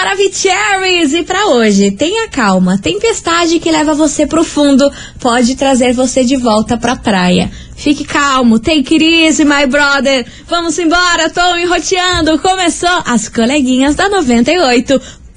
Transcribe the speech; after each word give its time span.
Maravicheries! 0.00 1.12
E 1.12 1.22
para 1.22 1.48
hoje, 1.48 1.90
tenha 1.90 2.26
calma. 2.26 2.78
Tempestade 2.78 3.60
que 3.60 3.70
leva 3.70 3.92
você 3.94 4.26
pro 4.26 4.42
fundo 4.42 4.90
pode 5.20 5.54
trazer 5.56 5.92
você 5.92 6.24
de 6.24 6.36
volta 6.36 6.78
pra 6.78 6.96
praia. 6.96 7.50
Fique 7.76 8.04
calmo, 8.04 8.58
take 8.58 8.94
it 8.94 9.04
easy, 9.04 9.44
my 9.44 9.66
brother. 9.66 10.24
Vamos 10.48 10.78
embora, 10.78 11.28
tô 11.28 11.54
enroteando. 11.56 12.38
Começou 12.38 13.02
as 13.04 13.28
coleguinhas 13.28 13.94
da 13.94 14.08
98. 14.08 14.98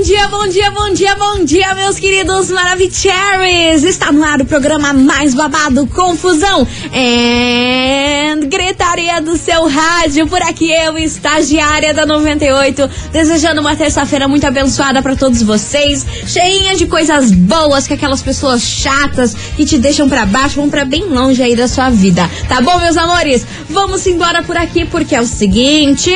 Bom 0.00 0.06
dia, 0.06 0.28
bom 0.28 0.46
dia, 0.48 0.70
bom 0.70 0.94
dia, 0.94 1.14
bom 1.14 1.44
dia, 1.44 1.74
meus 1.74 1.98
queridos 1.98 2.50
Maravicheries! 2.50 3.84
Está 3.84 4.10
no 4.10 4.24
ar 4.24 4.40
o 4.40 4.46
programa 4.46 4.94
mais 4.94 5.34
babado, 5.34 5.86
Confusão 5.88 6.66
and 6.86 8.48
Gritaria 8.48 9.20
do 9.20 9.36
seu 9.36 9.68
rádio. 9.68 10.26
Por 10.26 10.40
aqui 10.40 10.72
eu, 10.72 10.96
estagiária 10.96 11.92
da 11.92 12.06
98, 12.06 12.88
desejando 13.12 13.60
uma 13.60 13.76
terça-feira 13.76 14.26
muito 14.26 14.46
abençoada 14.46 15.02
para 15.02 15.14
todos 15.14 15.42
vocês, 15.42 16.06
cheinha 16.26 16.74
de 16.76 16.86
coisas 16.86 17.30
boas 17.30 17.86
que 17.86 17.92
aquelas 17.92 18.22
pessoas 18.22 18.62
chatas 18.62 19.34
que 19.54 19.66
te 19.66 19.76
deixam 19.76 20.08
para 20.08 20.24
baixo 20.24 20.56
vão 20.56 20.70
para 20.70 20.86
bem 20.86 21.04
longe 21.04 21.42
aí 21.42 21.54
da 21.54 21.68
sua 21.68 21.90
vida. 21.90 22.28
Tá 22.48 22.62
bom, 22.62 22.78
meus 22.78 22.96
amores? 22.96 23.46
Vamos 23.68 24.06
embora 24.06 24.42
por 24.42 24.56
aqui 24.56 24.86
porque 24.86 25.14
é 25.14 25.20
o 25.20 25.26
seguinte, 25.26 26.10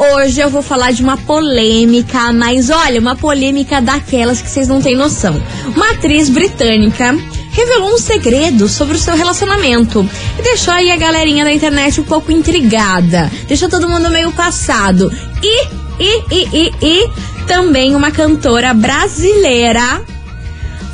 hoje 0.00 0.40
eu 0.40 0.48
vou 0.48 0.62
falar 0.62 0.92
de 0.92 1.02
uma 1.02 1.16
polêmica, 1.16 2.32
mas 2.32 2.70
olha, 2.70 3.00
uma 3.00 3.14
polêmica 3.14 3.82
daquelas 3.82 4.40
que 4.40 4.48
vocês 4.48 4.66
não 4.66 4.80
têm 4.80 4.96
noção. 4.96 5.40
Uma 5.76 5.90
atriz 5.90 6.30
britânica 6.30 7.14
revelou 7.52 7.94
um 7.94 7.98
segredo 7.98 8.66
sobre 8.68 8.96
o 8.96 9.00
seu 9.00 9.14
relacionamento 9.14 10.08
e 10.38 10.42
deixou 10.42 10.72
aí 10.72 10.90
a 10.90 10.96
galerinha 10.96 11.44
da 11.44 11.52
internet 11.52 12.00
um 12.00 12.04
pouco 12.04 12.32
intrigada, 12.32 13.30
deixou 13.46 13.68
todo 13.68 13.88
mundo 13.88 14.08
meio 14.08 14.32
passado. 14.32 15.12
E, 15.42 15.66
e, 15.98 16.24
e, 16.30 16.48
e, 16.52 16.72
e 16.80 17.10
também 17.46 17.94
uma 17.94 18.10
cantora 18.10 18.72
brasileira 18.72 20.02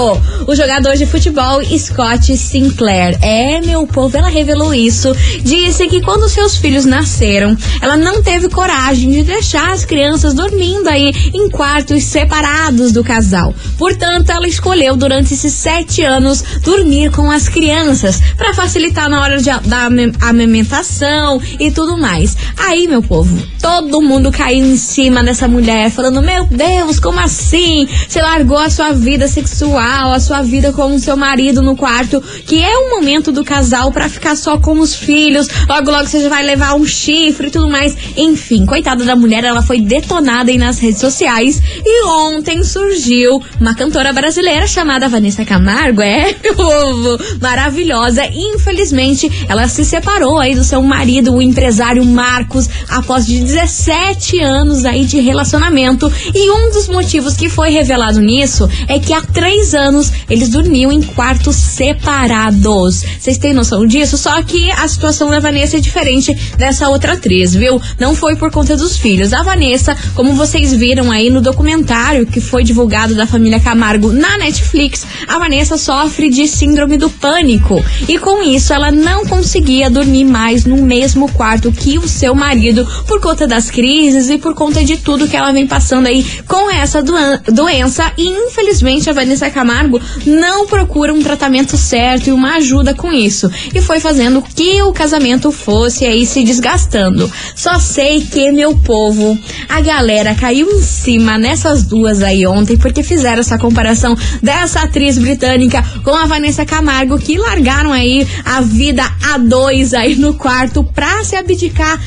o 0.47 0.55
jogador 0.55 0.95
de 0.95 1.05
futebol 1.05 1.63
Scott 1.77 2.37
Sinclair. 2.37 3.17
É, 3.21 3.61
meu 3.61 3.87
povo, 3.87 4.15
ela 4.15 4.29
revelou 4.29 4.73
isso. 4.73 5.15
Disse 5.41 5.87
que 5.87 6.02
quando 6.03 6.29
seus 6.29 6.57
filhos 6.57 6.85
nasceram, 6.85 7.57
ela 7.81 7.97
não 7.97 8.21
teve 8.21 8.49
coragem 8.49 9.09
de 9.11 9.23
deixar 9.23 9.71
as 9.71 9.85
crianças 9.85 10.33
dormindo 10.33 10.87
aí 10.87 11.11
em 11.33 11.49
quartos 11.49 12.03
separados 12.03 12.91
do 12.91 13.03
casal. 13.03 13.53
Portanto, 13.77 14.29
ela 14.29 14.47
escolheu 14.47 14.95
durante 14.95 15.33
esses 15.33 15.53
sete 15.53 16.01
anos 16.01 16.43
dormir 16.61 17.11
com 17.11 17.29
as 17.29 17.47
crianças 17.47 18.19
para 18.37 18.53
facilitar 18.53 19.09
na 19.09 19.21
hora 19.21 19.37
de, 19.37 19.49
da 19.67 19.89
amamentação 20.21 21.41
e 21.59 21.71
tudo 21.71 21.97
mais. 21.97 22.35
Aí, 22.57 22.87
meu 22.87 23.01
povo, 23.01 23.37
todo 23.61 24.01
mundo 24.01 24.31
caiu 24.31 24.65
em 24.65 24.77
cima 24.77 25.23
dessa 25.23 25.47
mulher, 25.47 25.89
falando: 25.89 26.21
Meu 26.21 26.45
Deus, 26.45 26.99
como 26.99 27.19
assim? 27.19 27.87
Você 28.07 28.21
largou 28.21 28.57
a 28.57 28.69
sua 28.69 28.91
vida 28.91 29.27
sexual, 29.27 30.11
a 30.11 30.19
sua 30.19 30.41
vida 30.41 30.71
com 30.71 30.95
o 30.95 30.99
seu 30.99 31.15
marido 31.15 31.61
no 31.61 31.75
quarto, 31.75 32.21
que 32.45 32.61
é 32.63 32.77
o 32.77 32.89
momento 32.91 33.31
do 33.31 33.43
casal 33.43 33.91
para 33.91 34.09
ficar 34.09 34.35
só 34.35 34.57
com 34.57 34.79
os 34.79 34.95
filhos. 34.95 35.47
Logo, 35.67 35.91
logo 35.93 36.07
você 36.07 36.21
já 36.21 36.29
vai 36.29 36.43
levar 36.43 36.73
um 36.75 36.85
chifre 36.85 37.47
e 37.47 37.51
tudo 37.51 37.69
mais. 37.69 37.95
Enfim, 38.17 38.65
coitada 38.65 39.05
da 39.05 39.15
mulher, 39.15 39.43
ela 39.43 39.61
foi 39.61 39.79
detonada 39.79 40.49
aí 40.49 40.57
nas 40.57 40.79
redes 40.79 40.99
sociais. 40.99 41.61
E 41.85 42.05
ontem 42.05 42.63
surgiu 42.63 43.41
uma 43.59 43.75
cantora 43.75 44.11
brasileira 44.11 44.65
chamada 44.65 45.07
Vanessa 45.07 45.45
Camargo, 45.45 46.01
é, 46.01 46.35
meu 46.43 46.55
povo, 46.55 47.17
maravilhosa. 47.39 48.25
Infelizmente, 48.25 49.45
ela 49.47 49.67
se 49.67 49.85
separou 49.85 50.39
aí 50.39 50.55
do 50.55 50.63
seu 50.63 50.81
marido, 50.81 51.33
o 51.33 51.41
empresário 51.41 52.03
Marcos, 52.03 52.67
após 52.89 53.25
de 53.25 53.39
17 53.39 54.39
anos 54.39 54.85
aí 54.85 55.05
de 55.05 55.19
relacionamento. 55.19 56.11
E 56.33 56.49
um 56.49 56.71
dos 56.71 56.87
motivos 56.87 57.35
que 57.35 57.49
foi 57.49 57.69
revelado 57.69 58.19
nisso 58.19 58.67
é 58.87 58.97
que 58.99 59.13
há 59.13 59.21
três 59.21 59.75
anos 59.75 60.11
eles 60.29 60.49
dormiam 60.49 60.91
em 60.91 61.01
quartos 61.01 61.55
separados. 61.55 63.03
Vocês 63.19 63.37
têm 63.37 63.53
noção 63.53 63.85
disso? 63.85 64.17
Só 64.17 64.41
que 64.41 64.71
a 64.71 64.87
situação 64.87 65.29
da 65.29 65.39
Vanessa 65.39 65.77
é 65.77 65.82
diferente 65.83 66.33
dessa 66.57 66.89
outra 66.89 67.13
atriz, 67.13 67.53
viu? 67.53 67.79
Não 67.99 68.15
foi 68.15 68.35
por 68.35 68.49
conta 68.49 68.75
dos 68.75 68.97
filhos. 68.97 69.33
A 69.33 69.43
Vanessa, 69.43 69.95
como 70.15 70.33
vocês 70.33 70.73
viram 70.73 71.11
aí 71.11 71.29
no 71.29 71.41
documentário 71.41 72.25
que 72.25 72.39
foi 72.39 72.63
divulgado 72.63 73.13
da 73.13 73.27
família 73.27 73.59
Camargo 73.59 74.11
na 74.11 74.37
Netflix, 74.37 75.05
a 75.27 75.37
Vanessa 75.37 75.77
sofre 75.77 76.29
de 76.29 76.47
síndrome 76.47 76.97
do 76.97 77.09
pânico. 77.09 77.83
E 78.07 78.17
com 78.17 78.41
isso, 78.41 78.73
ela 78.73 78.91
não 78.91 79.25
conseguia 79.25 79.89
dormir 79.89 80.23
mais 80.23 80.65
no 80.65 80.77
mesmo 80.77 81.31
quarto 81.33 81.71
que 81.71 81.97
o 81.97 82.07
seu 82.07 82.33
marido 82.33 82.87
por 83.07 83.19
conta 83.19 83.45
das 83.45 83.69
crises 83.69 84.29
e 84.29 84.37
por 84.37 84.55
conta 84.55 84.83
de 84.83 84.97
tudo 84.97 85.27
que 85.27 85.35
ela 85.35 85.51
vem 85.51 85.67
passando 85.67 86.07
aí 86.07 86.25
com 86.47 86.71
essa 86.71 87.03
doença. 87.51 88.11
E 88.17 88.27
infelizmente 88.27 89.09
a 89.09 89.13
Vanessa 89.13 89.49
Camargo 89.49 90.01
não 90.25 90.65
procura 90.65 91.13
um 91.13 91.21
tratamento 91.21 91.77
certo 91.77 92.27
e 92.27 92.31
uma 92.31 92.55
ajuda 92.55 92.93
com 92.93 93.11
isso. 93.11 93.51
E 93.73 93.81
foi 93.81 93.99
fazendo 93.99 94.41
que 94.41 94.81
o 94.81 94.93
casamento 94.93 95.51
fosse 95.51 95.72
aí 96.05 96.25
se 96.25 96.43
desgastando. 96.43 97.31
Só 97.55 97.79
sei 97.79 98.21
que, 98.21 98.51
meu 98.51 98.77
povo, 98.77 99.37
a 99.67 99.81
galera 99.81 100.35
caiu 100.35 100.69
em 100.69 100.81
cima 100.81 101.37
nessas 101.37 101.83
duas 101.83 102.21
aí 102.21 102.45
ontem, 102.45 102.77
porque 102.77 103.01
fizeram 103.01 103.39
essa 103.39 103.57
comparação 103.57 104.15
dessa 104.41 104.81
atriz 104.81 105.17
britânica 105.17 105.83
com 106.03 106.15
a 106.15 106.25
Vanessa 106.25 106.65
Camargo, 106.65 107.17
que 107.17 107.37
largaram 107.37 107.91
aí 107.91 108.27
a 108.45 108.61
vida 108.61 109.03
a 109.31 109.37
dois 109.37 109.93
aí 109.93 110.15
no 110.15 110.33
quarto 110.33 110.83
pra 110.83 111.23
se 111.23 111.35
abdicar 111.35 111.99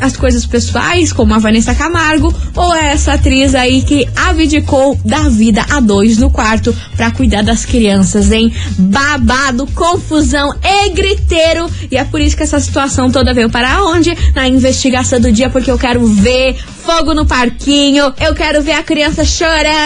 as 0.00 0.16
coisas 0.16 0.46
pessoais, 0.46 1.12
como 1.12 1.34
a 1.34 1.38
Vanessa 1.38 1.74
Camargo, 1.74 2.34
ou 2.54 2.74
essa 2.74 3.14
atriz 3.14 3.54
aí 3.54 3.82
que 3.82 4.06
abdicou 4.16 4.98
da 5.04 5.28
vida 5.28 5.64
a 5.70 5.80
dois 5.80 6.18
no 6.18 6.30
quarto 6.30 6.74
pra 6.96 7.10
cuidar 7.10 7.42
das 7.42 7.64
crianças, 7.64 8.30
hein? 8.32 8.52
Babado, 8.78 9.66
confusão 9.74 10.54
e 10.62 10.90
griteiro. 10.90 11.68
E 11.90 11.96
é 11.96 12.04
por 12.04 12.20
isso 12.20 12.36
que 12.36 12.42
essa 12.42 12.60
situação 12.60 13.09
toda 13.10 13.34
veio 13.34 13.50
para 13.50 13.84
onde? 13.84 14.16
Na 14.34 14.48
investigação 14.48 15.20
do 15.20 15.32
dia, 15.32 15.50
porque 15.50 15.70
eu 15.70 15.78
quero 15.78 16.06
ver 16.06 16.56
fogo 16.84 17.14
no 17.14 17.26
parquinho, 17.26 18.12
eu 18.20 18.34
quero 18.34 18.62
ver 18.62 18.72
a 18.72 18.82
criança 18.82 19.24
chorando 19.24 19.80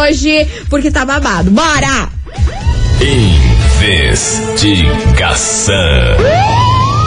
hoje, 0.00 0.46
porque 0.68 0.90
tá 0.90 1.04
babado. 1.04 1.50
Bora! 1.50 2.08
Investigação. 3.00 5.74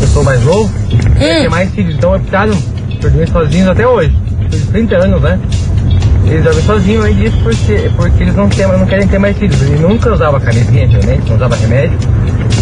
eu 0.00 0.08
sou 0.08 0.24
mais 0.24 0.42
novo, 0.42 0.72
hum. 0.92 1.18
ter 1.18 1.50
mais 1.50 1.70
filhos. 1.70 1.94
Então 1.94 2.14
optaram 2.14 2.56
por 3.00 3.10
dormir 3.10 3.28
sozinhos 3.28 3.68
até 3.68 3.86
hoje. 3.86 4.14
Por 4.50 4.72
30 4.72 4.96
anos, 4.96 5.22
né? 5.22 5.38
Eles 6.26 6.44
dormem 6.44 6.64
sozinhos 6.64 7.04
aí 7.04 7.14
disso 7.14 7.36
porque, 7.42 7.90
porque 7.96 8.22
eles 8.22 8.34
não, 8.34 8.48
tem, 8.48 8.66
não 8.66 8.86
querem 8.86 9.08
ter 9.08 9.18
mais 9.18 9.36
filhos. 9.36 9.60
Ele 9.62 9.78
nunca 9.78 10.12
usava 10.12 10.40
camisinha 10.40 10.86
antigamente, 10.86 11.28
não 11.28 11.36
usava 11.36 11.56
remédio. 11.56 11.98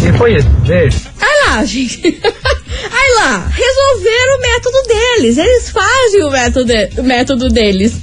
E 0.07 0.17
foi 0.17 0.35
isso. 0.35 0.49
Beijo. 0.65 0.99
Ah 1.21 1.49
lá, 1.49 1.65
gente. 1.65 2.01
Aí 2.91 3.15
lá, 3.15 3.47
resolveram 3.47 4.37
o 4.37 4.41
método 4.41 4.77
deles. 4.87 5.37
Eles 5.37 5.69
fazem 5.69 6.23
o 6.23 6.29
método, 6.29 6.65
de, 6.65 6.89
o 6.97 7.03
método 7.03 7.49
deles. 7.49 7.99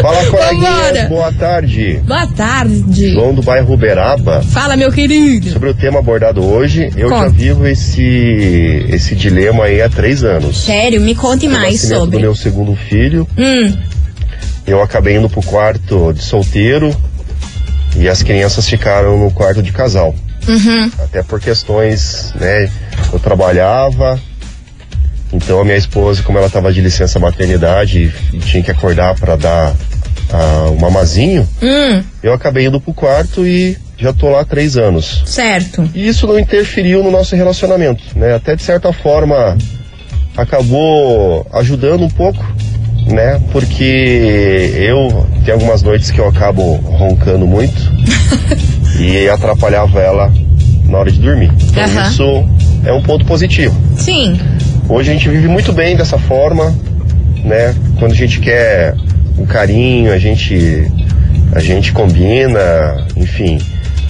Fala, 0.00 0.24
coleguinhas. 0.26 1.08
Boa 1.08 1.32
tarde. 1.32 2.00
Boa 2.06 2.26
tarde. 2.26 3.12
João 3.12 3.34
do 3.34 3.42
bairro 3.42 3.72
Uberaba. 3.74 4.42
Fala, 4.42 4.76
meu 4.76 4.90
querido. 4.90 5.50
Sobre 5.50 5.68
o 5.70 5.74
tema 5.74 5.98
abordado 6.00 6.44
hoje, 6.44 6.90
eu 6.96 7.08
Conta. 7.08 7.24
já 7.24 7.28
vivo 7.28 7.66
esse, 7.66 8.86
esse 8.88 9.14
dilema 9.14 9.64
aí 9.64 9.80
há 9.80 9.88
três 9.88 10.24
anos. 10.24 10.64
Sério, 10.64 11.00
me 11.00 11.14
conte 11.14 11.46
O 11.46 11.50
mais 11.50 11.80
sobre. 11.82 12.16
do 12.16 12.20
meu 12.20 12.34
segundo 12.34 12.74
filho. 12.74 13.28
Hum, 13.38 13.76
eu 14.66 14.82
acabei 14.82 15.16
indo 15.16 15.28
pro 15.28 15.42
quarto 15.42 16.12
de 16.12 16.22
solteiro 16.22 16.94
e 17.96 18.08
as 18.08 18.22
crianças 18.22 18.68
ficaram 18.68 19.18
no 19.18 19.30
quarto 19.30 19.62
de 19.62 19.72
casal. 19.72 20.14
Uhum. 20.48 20.90
Até 20.98 21.22
por 21.22 21.38
questões, 21.40 22.32
né? 22.34 22.70
Eu 23.12 23.18
trabalhava, 23.18 24.18
então 25.32 25.60
a 25.60 25.64
minha 25.64 25.76
esposa, 25.76 26.22
como 26.22 26.38
ela 26.38 26.46
estava 26.48 26.72
de 26.72 26.80
licença 26.80 27.18
maternidade 27.18 28.12
e 28.32 28.38
tinha 28.38 28.62
que 28.62 28.70
acordar 28.70 29.14
para 29.14 29.36
dar 29.36 29.74
ah, 30.32 30.68
o 30.70 30.78
mamazinho, 30.80 31.48
Hum, 31.62 32.02
eu 32.22 32.32
acabei 32.32 32.66
indo 32.66 32.80
pro 32.80 32.92
quarto 32.94 33.46
e 33.46 33.76
já 33.98 34.12
tô 34.12 34.28
lá 34.30 34.40
há 34.40 34.44
três 34.44 34.76
anos. 34.76 35.22
certo. 35.26 35.88
E 35.94 36.08
isso 36.08 36.26
não 36.26 36.38
interferiu 36.38 37.02
no 37.02 37.10
nosso 37.10 37.34
relacionamento, 37.36 38.02
né? 38.16 38.34
Até 38.34 38.56
de 38.56 38.62
certa 38.62 38.92
forma 38.92 39.56
acabou 40.36 41.46
ajudando 41.52 42.02
um 42.04 42.08
pouco, 42.08 42.42
né? 43.06 43.40
Porque 43.52 44.72
eu 44.76 45.26
tem 45.44 45.52
algumas 45.54 45.82
noites 45.82 46.10
que 46.10 46.18
eu 46.20 46.28
acabo 46.28 46.74
roncando 46.76 47.46
muito 47.46 47.80
e 48.98 49.28
atrapalhava 49.28 50.00
ela 50.00 50.32
na 50.86 50.98
hora 50.98 51.10
de 51.10 51.18
dormir. 51.20 51.50
Então 51.70 51.82
isso 52.10 52.24
é 52.84 52.92
um 52.92 53.02
ponto 53.02 53.24
positivo. 53.24 53.76
Sim. 53.96 54.38
Hoje 54.90 55.10
a 55.10 55.12
gente 55.14 55.28
vive 55.28 55.46
muito 55.46 55.72
bem 55.72 55.96
dessa 55.96 56.18
forma, 56.18 56.74
né? 57.44 57.74
Quando 57.98 58.10
a 58.10 58.16
gente 58.16 58.40
quer 58.40 58.94
um 59.38 59.46
carinho, 59.46 60.12
a 60.12 60.18
gente 60.18 60.90
a 61.54 61.60
gente 61.60 61.92
combina, 61.92 63.06
enfim. 63.16 63.58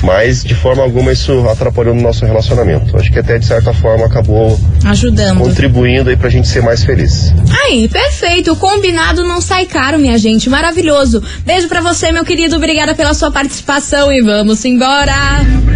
Mas 0.02 0.42
de 0.42 0.54
forma 0.54 0.82
alguma 0.82 1.12
isso 1.12 1.46
atrapalhou 1.50 1.94
no 1.94 2.00
nosso 2.00 2.24
relacionamento. 2.24 2.96
Acho 2.96 3.12
que 3.12 3.18
até 3.18 3.38
de 3.38 3.44
certa 3.44 3.74
forma 3.74 4.06
acabou 4.06 4.58
Ajudando. 4.86 5.38
contribuindo 5.40 6.08
aí 6.08 6.16
pra 6.16 6.30
gente 6.30 6.48
ser 6.48 6.62
mais 6.62 6.82
feliz. 6.82 7.30
Aí, 7.64 7.86
perfeito. 7.86 8.52
O 8.52 8.56
combinado 8.56 9.22
não 9.22 9.42
sai 9.42 9.66
caro, 9.66 9.98
minha 9.98 10.16
gente. 10.16 10.48
Maravilhoso. 10.48 11.22
Beijo 11.44 11.68
pra 11.68 11.82
você, 11.82 12.10
meu 12.10 12.24
querido. 12.24 12.56
Obrigada 12.56 12.94
pela 12.94 13.12
sua 13.12 13.30
participação 13.30 14.10
e 14.10 14.22
vamos 14.22 14.64
embora. 14.64 15.12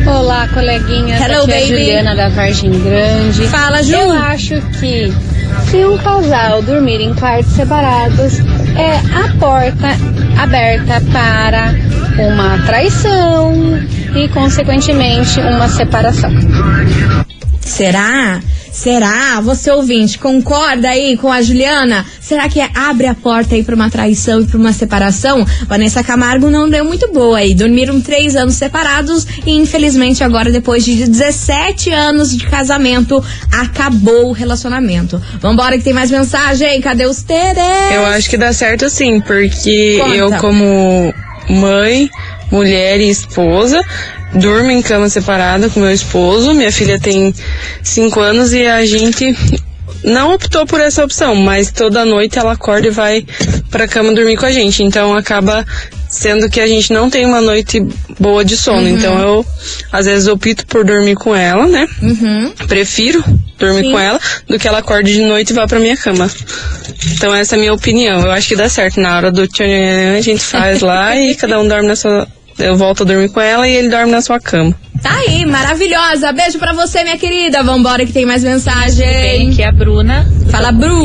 Olá, 0.06 0.48
coleguinhas. 0.52 1.20
Hello, 1.20 1.42
Aqui 1.44 1.52
é 1.52 1.56
a 1.56 1.60
baby. 1.60 1.66
Juliana 1.68 2.14
da 2.14 2.28
Vargem 2.28 2.70
Grande. 2.70 3.46
Fala, 3.48 3.82
Ju. 3.82 3.94
Eu 3.94 4.12
acho 4.12 4.60
que 4.78 5.12
se 5.70 5.84
um 5.84 5.96
casal 5.98 6.62
dormir 6.62 7.00
em 7.00 7.14
quartos 7.14 7.52
separados, 7.52 8.38
é 8.76 8.96
a 9.16 9.34
porta 9.38 9.88
aberta 10.38 11.00
para 11.12 11.74
uma 12.22 12.58
traição 12.66 13.78
e, 14.14 14.28
consequentemente, 14.28 15.40
uma 15.40 15.68
separação. 15.68 16.30
Será? 17.60 18.40
Será? 18.74 19.40
Você 19.40 19.70
ouvinte, 19.70 20.18
concorda 20.18 20.88
aí 20.90 21.16
com 21.16 21.30
a 21.30 21.40
Juliana? 21.40 22.04
Será 22.20 22.48
que 22.48 22.60
abre 22.74 23.06
a 23.06 23.14
porta 23.14 23.54
aí 23.54 23.62
pra 23.62 23.76
uma 23.76 23.88
traição 23.88 24.40
e 24.40 24.46
pra 24.46 24.58
uma 24.58 24.72
separação? 24.72 25.46
Vanessa 25.68 26.02
Camargo 26.02 26.50
não 26.50 26.68
deu 26.68 26.84
muito 26.84 27.10
boa 27.12 27.38
aí. 27.38 27.54
Dormiram 27.54 28.00
três 28.00 28.34
anos 28.34 28.56
separados 28.56 29.24
e 29.46 29.52
infelizmente 29.52 30.24
agora, 30.24 30.50
depois 30.50 30.84
de 30.84 31.06
17 31.06 31.90
anos 31.90 32.36
de 32.36 32.44
casamento, 32.46 33.24
acabou 33.52 34.30
o 34.30 34.32
relacionamento. 34.32 35.22
Vambora 35.40 35.78
que 35.78 35.84
tem 35.84 35.92
mais 35.92 36.10
mensagem. 36.10 36.80
Cadê 36.80 37.06
os 37.06 37.22
Teres? 37.22 37.62
Eu 37.94 38.04
acho 38.06 38.28
que 38.28 38.36
dá 38.36 38.52
certo 38.52 38.90
sim, 38.90 39.20
porque 39.20 39.98
Conta. 40.00 40.16
eu, 40.16 40.32
como 40.38 41.14
mãe, 41.48 42.10
mulher 42.54 43.00
e 43.00 43.10
esposa, 43.10 43.82
durmo 44.32 44.70
em 44.70 44.80
cama 44.80 45.08
separada 45.08 45.68
com 45.68 45.80
meu 45.80 45.90
esposo. 45.90 46.54
Minha 46.54 46.70
filha 46.70 47.00
tem 47.00 47.34
cinco 47.82 48.20
anos 48.20 48.52
e 48.52 48.64
a 48.64 48.86
gente 48.86 49.36
não 50.04 50.34
optou 50.34 50.66
por 50.66 50.80
essa 50.80 51.04
opção, 51.04 51.34
mas 51.34 51.72
toda 51.72 52.04
noite 52.04 52.38
ela 52.38 52.52
acorda 52.52 52.86
e 52.86 52.90
vai 52.90 53.26
pra 53.70 53.88
cama 53.88 54.12
dormir 54.12 54.36
com 54.36 54.46
a 54.46 54.52
gente. 54.52 54.82
Então 54.82 55.16
acaba 55.16 55.66
sendo 56.08 56.48
que 56.48 56.60
a 56.60 56.66
gente 56.66 56.92
não 56.92 57.10
tem 57.10 57.26
uma 57.26 57.40
noite 57.40 57.84
boa 58.20 58.44
de 58.44 58.56
sono. 58.56 58.88
Então 58.88 59.18
eu, 59.18 59.46
às 59.90 60.06
vezes, 60.06 60.28
opto 60.28 60.64
por 60.66 60.84
dormir 60.84 61.16
com 61.16 61.34
ela, 61.34 61.66
né? 61.66 61.88
Uhum. 62.00 62.52
prefiro 62.68 63.24
dormir 63.58 63.82
Sim. 63.82 63.92
com 63.92 63.98
ela 63.98 64.20
do 64.46 64.58
que 64.58 64.68
ela 64.68 64.78
acorde 64.78 65.12
de 65.12 65.22
noite 65.22 65.50
e 65.50 65.54
vá 65.54 65.66
pra 65.66 65.80
minha 65.80 65.96
cama. 65.96 66.30
Então 67.14 67.34
essa 67.34 67.54
é 67.54 67.56
a 67.56 67.60
minha 67.60 67.72
opinião. 67.72 68.20
Eu 68.20 68.30
acho 68.30 68.48
que 68.48 68.56
dá 68.56 68.68
certo. 68.68 69.00
Na 69.00 69.16
hora 69.16 69.32
do 69.32 69.48
tchananã, 69.48 70.16
a 70.16 70.20
gente 70.20 70.42
faz 70.42 70.80
lá 70.80 71.16
e 71.16 71.34
cada 71.34 71.60
um 71.60 71.66
dorme 71.66 71.88
na 71.88 71.96
sua. 71.96 72.28
Eu 72.58 72.76
volto 72.76 73.02
a 73.02 73.06
dormir 73.06 73.30
com 73.30 73.40
ela 73.40 73.68
e 73.68 73.74
ele 73.74 73.88
dorme 73.88 74.12
na 74.12 74.20
sua 74.20 74.38
cama. 74.38 74.74
Tá 75.02 75.12
aí, 75.12 75.44
maravilhosa. 75.44 76.32
Beijo 76.32 76.58
pra 76.58 76.72
você, 76.72 77.02
minha 77.02 77.18
querida. 77.18 77.62
Vambora 77.62 78.06
que 78.06 78.12
tem 78.12 78.24
mais 78.24 78.42
mensagem. 78.44 79.06
bem, 79.06 79.50
que 79.50 79.62
é 79.62 79.68
a 79.68 79.72
Bruna. 79.72 80.26
Fala, 80.50 80.72
Bru. 80.72 81.04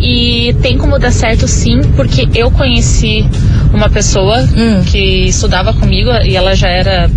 E 0.00 0.54
tem 0.62 0.78
como 0.78 0.98
dar 0.98 1.10
certo 1.10 1.48
sim, 1.48 1.80
porque 1.96 2.28
eu 2.34 2.50
conheci 2.50 3.28
uma 3.72 3.88
pessoa 3.90 4.38
Hum. 4.56 4.82
que 4.84 5.26
estudava 5.26 5.72
comigo 5.74 6.10
e 6.24 6.36
ela 6.36 6.54
já 6.54 6.68
era 6.68 7.10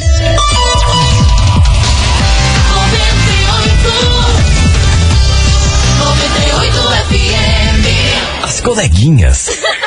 As 8.43 8.61
coleguinhas. 8.61 9.49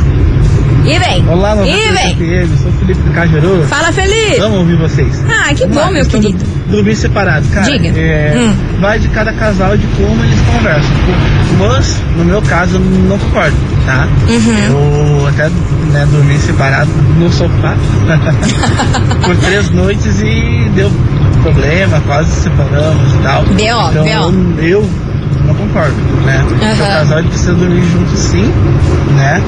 E 0.86 1.00
vem. 1.00 1.28
Olá, 1.30 1.56
meu 1.56 1.66
E 1.66 1.72
vem. 1.92 2.16
FM, 2.16 2.62
sou 2.62 2.72
Felipe 2.74 3.02
do 3.02 3.12
Cajuru. 3.14 3.64
Fala, 3.68 3.92
Feliz. 3.92 4.38
Vamos 4.40 4.60
ouvir 4.60 4.76
vocês. 4.78 5.22
Ah, 5.28 5.54
que 5.54 5.62
Vamos 5.62 5.76
bom, 5.76 5.82
lá, 5.82 5.92
meu 5.92 6.06
querido. 6.06 6.38
do 6.38 6.57
Dormir 6.70 6.96
separado, 6.96 7.48
cara. 7.50 7.66
Diga. 7.66 7.88
é, 7.98 8.34
Hum. 8.38 8.54
Vai 8.82 9.00
de 9.00 9.08
cada 9.10 9.32
casal 9.34 9.78
de 9.78 9.88
como 9.88 10.24
eles 10.24 10.40
conversam. 10.54 10.92
Mas, 11.60 12.02
no 12.18 12.26
meu 12.26 12.42
caso, 12.42 12.76
eu 12.76 12.80
não 12.82 13.18
concordo, 13.18 13.56
tá? 13.86 14.08
Uhum. 14.28 15.20
Eu 15.22 15.28
até 15.28 15.50
né, 15.92 16.06
dormi 16.12 16.38
separado 16.38 16.92
no 17.18 17.32
sofá 17.32 17.76
por 19.26 19.36
três 19.38 19.70
noites 19.72 20.22
e 20.22 20.70
deu 20.76 20.92
problema, 21.42 22.02
quase 22.06 22.32
se 22.32 22.42
separamos 22.42 23.14
e 23.14 23.18
tal. 23.20 23.44
B.O., 23.46 23.90
então, 23.90 24.04
B.O.. 24.04 24.62
eu 24.62 24.90
não 25.46 25.56
concordo, 25.56 25.96
né? 26.26 26.44
Aham. 26.62 26.74
O 26.74 26.78
casal 26.78 27.24
precisa 27.24 27.54
dormir 27.54 27.84
junto 27.92 28.16
sim, 28.18 28.52
né? 29.16 29.42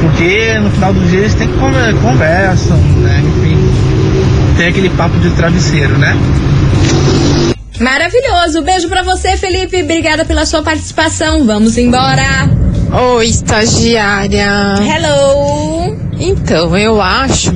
Porque 0.00 0.58
no 0.60 0.70
final 0.70 0.92
do 0.92 1.00
dia 1.08 1.20
eles 1.20 1.34
têm 1.34 1.48
que 1.48 1.58
conver- 1.58 1.94
conversam, 1.96 2.76
né? 2.76 3.22
Enfim, 3.24 3.47
tem 4.58 4.66
aquele 4.66 4.90
papo 4.90 5.16
de 5.20 5.30
travesseiro, 5.30 5.96
né? 5.98 6.16
Maravilhoso. 7.80 8.60
Beijo 8.62 8.88
pra 8.88 9.02
você, 9.04 9.36
Felipe. 9.36 9.82
Obrigada 9.82 10.24
pela 10.24 10.44
sua 10.44 10.62
participação. 10.62 11.46
Vamos 11.46 11.78
embora. 11.78 12.50
Oi, 13.14 13.26
estagiária. 13.26 14.50
Hello. 14.82 15.96
Então, 16.18 16.76
eu 16.76 17.00
acho 17.00 17.52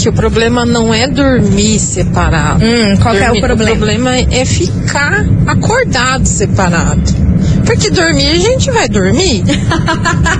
que 0.00 0.08
o 0.08 0.12
problema 0.12 0.66
não 0.66 0.92
é 0.92 1.06
dormir 1.06 1.78
separado. 1.78 2.64
Hum, 2.64 2.96
qual 3.00 3.14
que 3.14 3.20
é 3.22 3.30
o 3.30 3.34
Dormir- 3.34 3.40
problema? 3.42 3.70
O 3.72 3.76
problema 3.76 4.16
é 4.16 4.44
ficar 4.44 5.24
acordado 5.46 6.26
separado. 6.26 7.30
Porque 7.64 7.90
dormir, 7.90 8.26
a 8.32 8.38
gente 8.38 8.70
vai 8.72 8.88
dormir. 8.88 9.44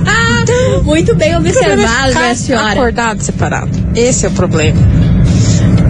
Muito 0.83 1.15
bem 1.15 1.31
é 1.31 1.37
observado, 1.37 2.07
ficar 2.09 2.19
minha 2.21 2.35
senhora. 2.35 2.71
acordado 2.71 3.21
separado. 3.21 3.69
Esse 3.95 4.25
é 4.25 4.29
o 4.29 4.31
problema. 4.33 4.77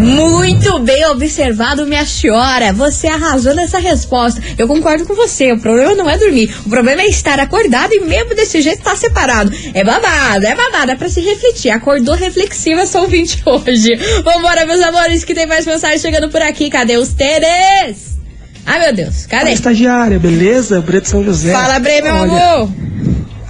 Muito 0.01 0.79
bem 0.79 1.05
observado, 1.05 1.85
minha 1.85 2.05
senhora. 2.05 2.73
Você 2.73 3.07
arrasou 3.07 3.53
nessa 3.53 3.77
resposta. 3.77 4.41
Eu 4.57 4.67
concordo 4.67 5.05
com 5.05 5.13
você. 5.13 5.51
O 5.51 5.59
problema 5.59 5.93
não 5.93 6.09
é 6.09 6.17
dormir. 6.17 6.51
O 6.65 6.69
problema 6.69 7.03
é 7.03 7.07
estar 7.07 7.39
acordado 7.39 7.93
e 7.93 7.99
mesmo 7.99 8.33
desse 8.33 8.61
jeito 8.61 8.79
estar 8.79 8.97
separado. 8.97 9.51
É 9.73 9.83
babado, 9.83 10.45
é 10.45 10.55
babado. 10.55 10.91
É 10.91 10.95
pra 10.95 11.07
se 11.07 11.21
refletir. 11.21 11.69
Acordou 11.69 12.15
reflexiva 12.15 12.81
essa 12.81 12.99
ouvinte 12.99 13.41
hoje. 13.45 13.95
Vambora, 14.23 14.65
meus 14.65 14.81
amores, 14.81 15.23
que 15.23 15.35
tem 15.35 15.45
mais 15.45 15.65
mensagem 15.67 15.99
chegando 15.99 16.29
por 16.29 16.41
aqui. 16.41 16.69
Cadê 16.69 16.97
os 16.97 17.09
Teres? 17.09 18.17
Ai, 18.65 18.79
meu 18.79 18.93
Deus. 18.93 19.25
Cadê? 19.27 19.51
Estagiária, 19.51 20.17
beleza? 20.17 20.81
Breto 20.81 21.09
São 21.09 21.23
José. 21.23 21.51
Fala, 21.51 21.79
Bre, 21.79 22.01
meu 22.01 22.13
Olha, 22.13 22.23
amor. 22.23 22.69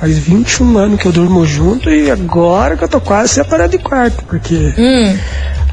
Faz 0.01 0.17
21 0.17 0.77
anos 0.79 0.99
que 0.99 1.05
eu 1.05 1.11
durmo 1.11 1.45
junto 1.45 1.87
e 1.89 2.09
agora 2.09 2.75
que 2.75 2.83
eu 2.83 2.87
tô 2.87 2.99
quase 2.99 3.33
separado 3.35 3.69
de 3.69 3.77
quarto, 3.77 4.23
porque 4.25 4.73
Hum, 4.75 5.15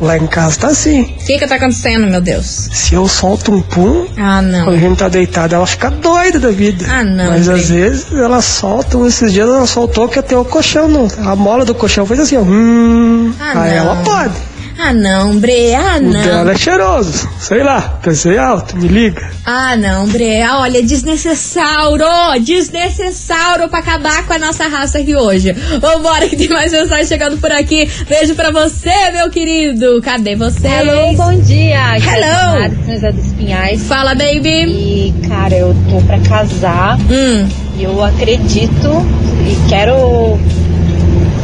lá 0.02 0.18
em 0.18 0.26
casa 0.26 0.60
tá 0.60 0.66
assim. 0.66 1.00
o 1.00 1.24
que 1.24 1.38
que 1.38 1.46
tá 1.46 1.54
acontecendo, 1.54 2.06
meu 2.06 2.20
Deus? 2.20 2.68
Se 2.70 2.94
eu 2.94 3.08
solto 3.08 3.50
um 3.50 3.62
pum, 3.62 4.06
Ah, 4.18 4.42
quando 4.42 4.54
a 4.54 4.72
não. 4.72 4.78
gente 4.78 4.98
tá 4.98 5.08
deitado, 5.08 5.54
ela 5.54 5.66
fica 5.66 5.90
doida 5.90 6.38
da 6.38 6.50
vida. 6.50 6.84
Ah, 6.90 7.02
não, 7.02 7.30
Mas 7.30 7.48
às 7.48 7.70
vezes 7.70 8.12
ela 8.12 8.42
solta, 8.42 8.98
esses 9.06 9.32
dias 9.32 9.48
ela 9.48 9.66
soltou 9.66 10.06
que 10.06 10.18
até 10.18 10.36
o 10.36 10.44
colchão, 10.44 10.88
não. 10.88 11.08
A 11.26 11.34
mola 11.34 11.64
do 11.64 11.74
colchão 11.74 12.04
fez 12.04 12.20
assim, 12.20 12.36
ó. 12.36 12.42
Hum, 12.42 13.32
Ah, 13.40 13.62
aí 13.62 13.70
não. 13.70 13.76
ela 13.78 13.96
pode. 14.04 14.34
Ah, 14.80 14.92
não, 14.94 15.36
Bre. 15.38 15.74
Ah, 15.74 15.96
O 15.98 16.02
não. 16.02 16.22
dela 16.22 16.52
é 16.52 16.56
cheiroso. 16.56 17.28
Sei 17.40 17.64
lá, 17.64 17.98
pensei 18.00 18.38
alto, 18.38 18.76
me 18.76 18.86
liga. 18.86 19.28
Ah, 19.44 19.74
não, 19.76 20.06
Bre. 20.06 20.40
Ah, 20.42 20.60
Olha, 20.60 20.80
desnecessauro! 20.82 22.04
Desnecessauro 22.40 23.68
pra 23.68 23.80
acabar 23.80 24.24
com 24.24 24.34
a 24.34 24.38
nossa 24.38 24.68
raça 24.68 24.98
aqui 24.98 25.16
hoje. 25.16 25.52
Vambora, 25.80 26.28
que 26.28 26.36
tem 26.36 26.48
mais 26.48 26.70
mensagem 26.70 27.06
chegando 27.06 27.38
por 27.38 27.50
aqui. 27.50 27.90
Beijo 28.08 28.34
pra 28.36 28.50
você, 28.52 29.10
meu 29.12 29.28
querido. 29.30 30.00
Cadê 30.02 30.36
você? 30.36 30.68
Hello, 30.68 31.12
bom 31.16 31.38
dia. 31.40 31.94
Aqui 31.94 32.08
é 32.08 32.12
Hello. 32.14 32.26
a 32.26 32.52
Tamara, 32.52 32.68
de 32.68 32.84
São 32.84 32.94
José 32.94 33.12
dos 33.12 33.32
Pinhais. 33.32 33.82
Fala, 33.82 34.14
baby. 34.14 34.48
E, 34.68 35.14
cara, 35.28 35.54
eu 35.56 35.74
tô 35.90 36.00
pra 36.06 36.18
casar 36.20 36.96
Hum, 37.10 37.48
e 37.76 37.82
eu 37.82 38.02
acredito 38.04 39.04
e 39.44 39.68
quero 39.68 40.38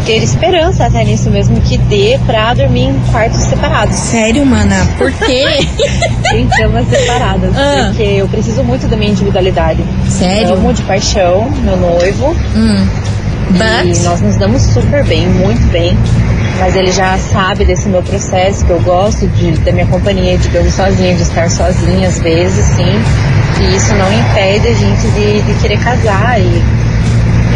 ter 0.04 0.22
esperança 0.22 0.84
até 0.86 1.02
nisso 1.04 1.30
mesmo 1.30 1.60
que 1.60 1.76
dê 1.78 2.18
pra 2.26 2.52
dormir 2.54 2.88
em 2.90 3.00
quartos 3.10 3.40
separados, 3.40 3.96
sério, 3.96 4.44
mana? 4.44 4.76
Por 4.98 5.10
quê? 5.12 5.44
em 6.34 6.46
camas 6.48 6.86
separadas. 6.88 7.50
Ah. 7.56 7.86
Porque 7.88 8.02
eu 8.02 8.28
preciso 8.28 8.62
muito 8.64 8.86
da 8.88 8.96
minha 8.96 9.10
individualidade. 9.10 9.82
sério? 10.08 10.54
Amo 10.54 10.72
de 10.72 10.82
paixão 10.82 11.50
meu 11.62 11.76
noivo 11.76 12.34
Hum. 12.54 12.86
e 13.50 13.52
But. 13.52 14.02
nós 14.04 14.20
nos 14.20 14.36
damos 14.36 14.62
super 14.62 15.04
bem, 15.04 15.26
muito 15.28 15.66
bem. 15.70 15.96
Mas 16.60 16.76
ele 16.76 16.92
já 16.92 17.18
sabe 17.18 17.64
desse 17.64 17.88
meu 17.88 18.00
processo, 18.02 18.64
que 18.64 18.70
eu 18.70 18.80
gosto 18.82 19.26
de, 19.26 19.52
da 19.58 19.72
minha 19.72 19.86
companhia, 19.86 20.38
de 20.38 20.48
dormir 20.50 20.70
sozinha, 20.70 21.14
de 21.14 21.22
estar 21.22 21.50
sozinha 21.50 22.06
às 22.08 22.20
vezes, 22.20 22.64
sim. 22.76 22.84
E 23.60 23.76
isso 23.76 23.92
não 23.94 24.06
impede 24.12 24.68
a 24.68 24.72
gente 24.74 25.06
de, 25.10 25.42
de 25.42 25.54
querer 25.60 25.78
casar 25.82 26.40
e, 26.40 26.62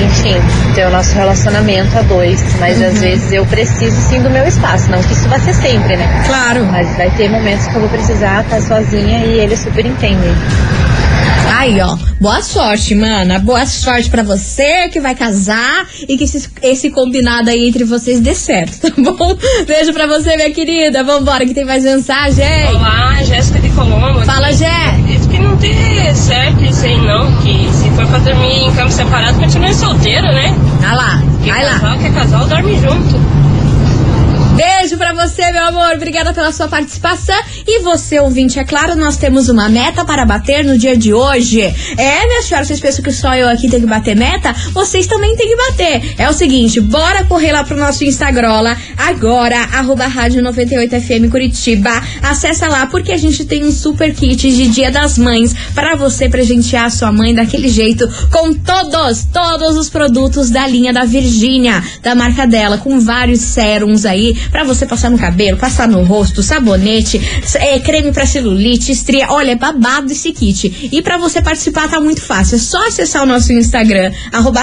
enfim, 0.04 0.34
ter 0.74 0.86
o 0.86 0.90
nosso 0.90 1.14
relacionamento 1.14 1.96
a 1.98 2.02
dois. 2.02 2.42
Mas 2.58 2.80
às 2.80 3.00
vezes 3.00 3.32
eu 3.32 3.44
preciso 3.46 3.96
sim 4.08 4.22
do 4.22 4.30
meu 4.30 4.46
espaço. 4.46 4.90
Não 4.90 5.02
que 5.02 5.12
isso 5.12 5.28
vai 5.28 5.40
ser 5.40 5.54
sempre, 5.54 5.96
né? 5.96 6.24
Claro. 6.26 6.64
Mas 6.66 6.96
vai 6.96 7.10
ter 7.10 7.28
momentos 7.28 7.66
que 7.66 7.74
eu 7.74 7.80
vou 7.80 7.88
precisar 7.88 8.44
estar 8.44 8.60
sozinha 8.60 9.24
e 9.24 9.40
ele 9.40 9.56
super 9.56 9.84
entende. 9.84 10.28
Aí, 11.56 11.80
ó. 11.80 11.96
Boa 12.20 12.42
sorte, 12.42 12.94
mana. 12.94 13.38
Boa 13.38 13.66
sorte 13.66 14.10
pra 14.10 14.22
você 14.22 14.88
que 14.88 15.00
vai 15.00 15.14
casar 15.14 15.88
e 16.08 16.16
que 16.16 16.24
esse, 16.24 16.48
esse 16.62 16.90
combinado 16.90 17.50
aí 17.50 17.68
entre 17.68 17.84
vocês 17.84 18.20
dê 18.20 18.34
certo, 18.34 18.78
tá 18.90 18.90
bom? 18.96 19.36
Beijo 19.66 19.92
pra 19.92 20.06
você, 20.06 20.36
minha 20.36 20.50
querida. 20.52 21.02
Vambora, 21.02 21.46
que 21.46 21.54
tem 21.54 21.64
mais 21.64 21.84
mensagem. 21.84 22.44
Olá, 22.74 23.22
Jéssica 23.24 23.58
de 23.58 23.67
Colombo. 23.78 24.24
Fala, 24.24 24.52
Jé. 24.52 24.66
Acredito 24.88 25.28
que 25.28 25.38
não 25.38 25.56
tem 25.56 26.14
certo 26.14 26.64
isso 26.64 26.84
aí 26.84 27.00
não, 27.00 27.30
que 27.36 27.68
se 27.72 27.88
for 27.90 28.06
pra 28.06 28.18
dormir 28.18 28.64
em 28.64 28.74
cama 28.74 28.90
separado, 28.90 29.38
continue 29.38 29.72
solteiro, 29.72 30.26
né? 30.26 30.52
Vai 30.80 30.96
lá, 30.96 31.22
vai 31.46 31.64
lá. 31.64 31.72
casal 31.78 31.98
que 31.98 32.06
é 32.06 32.10
casal 32.10 32.46
dorme 32.46 32.74
junto. 32.80 33.47
Beijo 34.58 34.96
pra 34.96 35.12
você, 35.12 35.52
meu 35.52 35.66
amor. 35.66 35.94
Obrigada 35.94 36.32
pela 36.32 36.50
sua 36.50 36.66
participação. 36.66 37.36
E 37.64 37.80
você, 37.80 38.18
ouvinte, 38.18 38.58
é 38.58 38.64
claro, 38.64 38.96
nós 38.96 39.16
temos 39.16 39.48
uma 39.48 39.68
meta 39.68 40.04
para 40.04 40.26
bater 40.26 40.64
no 40.64 40.76
dia 40.76 40.96
de 40.96 41.14
hoje. 41.14 41.60
É, 41.60 42.26
minha 42.26 42.42
senhora, 42.42 42.64
vocês 42.64 42.80
pensam 42.80 43.04
que 43.04 43.12
só 43.12 43.36
eu 43.36 43.48
aqui 43.48 43.68
tenho 43.68 43.82
que 43.82 43.88
bater 43.88 44.16
meta? 44.16 44.52
Vocês 44.72 45.06
também 45.06 45.36
têm 45.36 45.46
que 45.46 45.56
bater. 45.56 46.14
É 46.18 46.28
o 46.28 46.32
seguinte, 46.32 46.80
bora 46.80 47.24
correr 47.26 47.52
lá 47.52 47.62
pro 47.62 47.76
nosso 47.76 48.02
Instagram 48.02 48.48
agora, 48.96 49.60
arroba 49.74 50.06
rádio 50.06 50.42
98FM 50.42 51.30
Curitiba. 51.30 51.90
Acessa 52.20 52.66
lá, 52.66 52.86
porque 52.86 53.12
a 53.12 53.16
gente 53.16 53.44
tem 53.44 53.64
um 53.64 53.70
super 53.70 54.12
kit 54.12 54.50
de 54.50 54.68
Dia 54.68 54.90
das 54.90 55.18
Mães 55.18 55.54
para 55.72 55.94
você 55.94 56.28
presentear 56.28 56.86
a 56.86 56.90
sua 56.90 57.12
mãe 57.12 57.32
daquele 57.32 57.68
jeito, 57.68 58.08
com 58.32 58.54
todos, 58.54 59.24
todos 59.32 59.76
os 59.76 59.88
produtos 59.88 60.50
da 60.50 60.66
linha 60.66 60.92
da 60.92 61.04
Virgínia, 61.04 61.80
da 62.02 62.14
marca 62.14 62.44
dela, 62.44 62.78
com 62.78 62.98
vários 62.98 63.40
sérums 63.40 64.04
aí, 64.04 64.34
pra 64.50 64.64
você 64.64 64.86
passar 64.86 65.10
no 65.10 65.18
cabelo, 65.18 65.56
passar 65.56 65.88
no 65.88 66.02
rosto, 66.02 66.42
sabonete, 66.42 67.20
é, 67.56 67.78
creme 67.80 68.12
pra 68.12 68.26
celulite, 68.26 68.92
estria. 68.92 69.30
Olha, 69.30 69.52
é 69.52 69.56
babado 69.56 70.12
esse 70.12 70.32
kit. 70.32 70.90
E 70.92 71.02
pra 71.02 71.18
você 71.18 71.40
participar 71.40 71.88
tá 71.88 72.00
muito 72.00 72.22
fácil. 72.22 72.56
É 72.56 72.58
só 72.58 72.86
acessar 72.86 73.22
o 73.22 73.26
nosso 73.26 73.52
Instagram, 73.52 74.12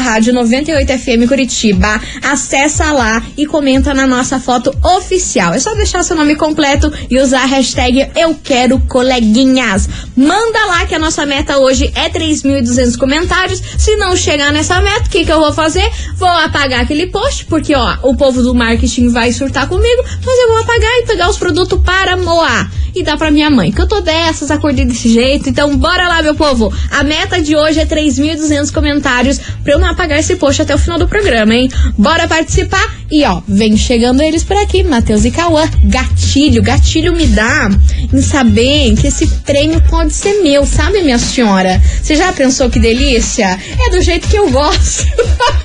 rádio 0.06 0.34
98FM 0.34 1.28
Curitiba. 1.28 2.00
Acessa 2.21 2.91
lá 2.91 3.21
e 3.38 3.45
comenta 3.45 3.93
na 3.93 4.06
nossa 4.06 4.39
foto 4.39 4.76
oficial. 4.84 5.54
É 5.54 5.60
só 5.60 5.74
deixar 5.74 6.04
seu 6.04 6.15
nome 6.15 6.36
completo 6.36 6.91
e 7.10 7.19
usar 7.19 7.43
a 7.43 7.45
hashtag 7.45 8.10
Eu 8.15 8.36
Quero 8.43 8.80
Coleguinhas. 8.82 9.89
Manda 10.15 10.65
lá 10.67 10.86
que 10.86 10.95
a 10.95 11.00
nossa 11.00 11.26
meta 11.26 11.58
hoje 11.58 11.91
é 11.95 12.10
3.200 12.10 12.98
comentários. 12.98 13.62
Se 13.78 13.95
não 13.95 14.15
chegar 14.15 14.52
nessa 14.52 14.80
meta, 14.82 15.08
o 15.08 15.10
que, 15.10 15.26
que 15.26 15.32
eu 15.32 15.39
vou 15.39 15.54
fazer? 15.54 15.89
Vou 16.15 16.30
apagar 16.30 16.82
aquele 16.82 17.08
post, 17.08 17.45
porque 17.45 17.76
ó, 17.76 17.98
o 18.04 18.15
povo 18.15 18.41
do 18.41 18.54
marketing 18.54 19.10
vai 19.10 19.32
surtar 19.32 19.67
comigo, 19.75 20.03
mas 20.25 20.39
eu 20.39 20.47
vou 20.47 20.57
apagar 20.59 20.91
e 20.99 21.05
pegar 21.05 21.29
os 21.29 21.38
produtos 21.38 21.79
para 21.81 22.15
moar. 22.17 22.71
e 22.95 23.03
dar 23.03 23.17
pra 23.17 23.29
minha 23.29 23.49
mãe. 23.49 23.73
Que 23.73 23.81
eu 23.81 23.88
tô 23.88 23.99
dessas, 23.99 24.49
acordei 24.49 24.85
desse 24.85 25.11
jeito. 25.13 25.49
Então, 25.49 25.75
bora 25.75 26.07
lá, 26.07 26.21
meu 26.21 26.33
povo. 26.33 26.73
A 26.89 27.03
meta 27.03 27.41
de 27.41 27.53
hoje 27.53 27.81
é 27.81 27.85
3.200 27.85 28.71
comentários 28.73 29.38
pra 29.63 29.73
eu 29.73 29.79
não 29.79 29.89
apagar 29.89 30.17
esse 30.17 30.38
post 30.38 30.61
até 30.61 30.73
o 30.73 30.77
final 30.77 30.97
do 30.97 31.05
programa, 31.05 31.53
hein? 31.53 31.69
Bora 31.97 32.25
participar? 32.25 32.95
E 33.11 33.25
ó, 33.25 33.41
vem 33.45 33.75
chegando 33.75 34.21
eles 34.21 34.45
por 34.45 34.55
aqui, 34.55 34.81
Matheus 34.81 35.25
e 35.25 35.31
Cauã. 35.31 35.69
Gatilho, 35.83 36.63
gatilho 36.63 37.13
me 37.13 37.27
dá 37.27 37.69
em 38.13 38.21
saber 38.21 38.95
que 38.95 39.07
esse 39.07 39.27
prêmio 39.45 39.81
pode 39.89 40.13
ser 40.13 40.41
meu, 40.41 40.65
sabe, 40.65 41.01
minha 41.03 41.19
senhora? 41.19 41.81
Você 42.01 42.15
já 42.15 42.31
pensou 42.31 42.69
que 42.69 42.79
delícia? 42.79 43.59
É 43.88 43.89
do 43.89 44.01
jeito 44.01 44.25
que 44.29 44.38
eu 44.38 44.49
gosto. 44.49 45.03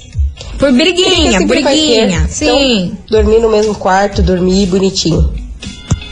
Por 0.58 0.72
briguinha, 0.72 1.46
briguinha. 1.46 2.26
Sim. 2.30 2.84
Então, 2.86 2.98
dormir 3.10 3.40
no 3.40 3.50
mesmo 3.50 3.76
quarto, 3.76 4.22
dormir 4.22 4.68
bonitinho. 4.68 5.41